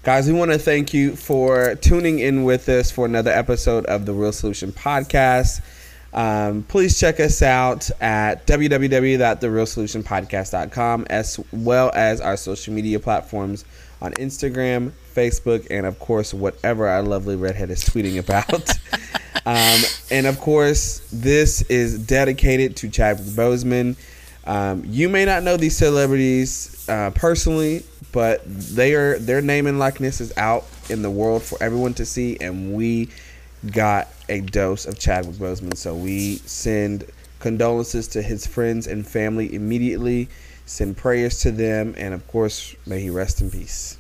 Guys, 0.02 0.26
we 0.26 0.32
want 0.32 0.50
to 0.50 0.58
thank 0.58 0.92
you 0.92 1.14
for 1.14 1.76
tuning 1.76 2.18
in 2.18 2.42
with 2.42 2.68
us 2.68 2.90
for 2.90 3.06
another 3.06 3.30
episode 3.30 3.86
of 3.86 4.04
the 4.04 4.12
Real 4.12 4.32
Solution 4.32 4.72
Podcast. 4.72 5.60
Um, 6.14 6.62
please 6.64 6.98
check 6.98 7.20
us 7.20 7.40
out 7.42 7.90
at 8.00 8.46
www.therealsolutionpodcast.com 8.46 11.06
as 11.08 11.40
well 11.52 11.90
as 11.94 12.20
our 12.20 12.36
social 12.36 12.74
media 12.74 13.00
platforms 13.00 13.64
on 14.02 14.12
Instagram, 14.14 14.92
Facebook, 15.14 15.66
and 15.70 15.86
of 15.86 15.98
course, 15.98 16.34
whatever 16.34 16.86
our 16.86 17.02
lovely 17.02 17.36
redhead 17.36 17.70
is 17.70 17.82
tweeting 17.82 18.18
about. 18.18 18.52
um, 19.46 19.80
and 20.10 20.26
of 20.26 20.38
course, 20.38 21.00
this 21.12 21.62
is 21.62 21.98
dedicated 21.98 22.76
to 22.76 22.90
Chadwick 22.90 23.28
Boseman. 23.28 23.96
Um, 24.44 24.82
you 24.84 25.08
may 25.08 25.24
not 25.24 25.44
know 25.44 25.56
these 25.56 25.76
celebrities 25.76 26.86
uh, 26.88 27.10
personally, 27.14 27.84
but 28.10 28.42
they 28.44 28.94
are 28.94 29.18
their 29.18 29.40
name 29.40 29.66
and 29.66 29.78
likeness 29.78 30.20
is 30.20 30.36
out 30.36 30.64
in 30.90 31.02
the 31.02 31.10
world 31.10 31.42
for 31.42 31.62
everyone 31.62 31.94
to 31.94 32.04
see, 32.04 32.36
and 32.40 32.74
we 32.74 33.08
got 33.70 34.08
a 34.28 34.40
dose 34.40 34.86
of 34.86 34.98
Chadwick 34.98 35.36
Boseman. 35.36 35.76
So 35.76 35.94
we 35.94 36.36
send 36.36 37.04
condolences 37.38 38.08
to 38.08 38.22
his 38.22 38.46
friends 38.46 38.86
and 38.86 39.06
family 39.06 39.54
immediately. 39.54 40.28
Send 40.64 40.96
prayers 40.96 41.40
to 41.40 41.50
them, 41.50 41.94
and 41.98 42.14
of 42.14 42.26
course, 42.28 42.74
may 42.86 43.00
he 43.00 43.10
rest 43.10 43.40
in 43.40 43.50
peace. 43.50 43.98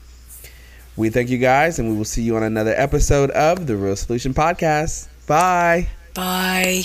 We 0.96 1.10
thank 1.10 1.28
you 1.28 1.38
guys, 1.38 1.78
and 1.78 1.90
we 1.90 1.96
will 1.96 2.04
see 2.04 2.22
you 2.22 2.36
on 2.36 2.42
another 2.42 2.74
episode 2.76 3.30
of 3.30 3.66
the 3.66 3.76
Real 3.76 3.96
Solution 3.96 4.32
Podcast. 4.32 5.08
Bye. 5.26 5.88
Bye. 6.14 6.84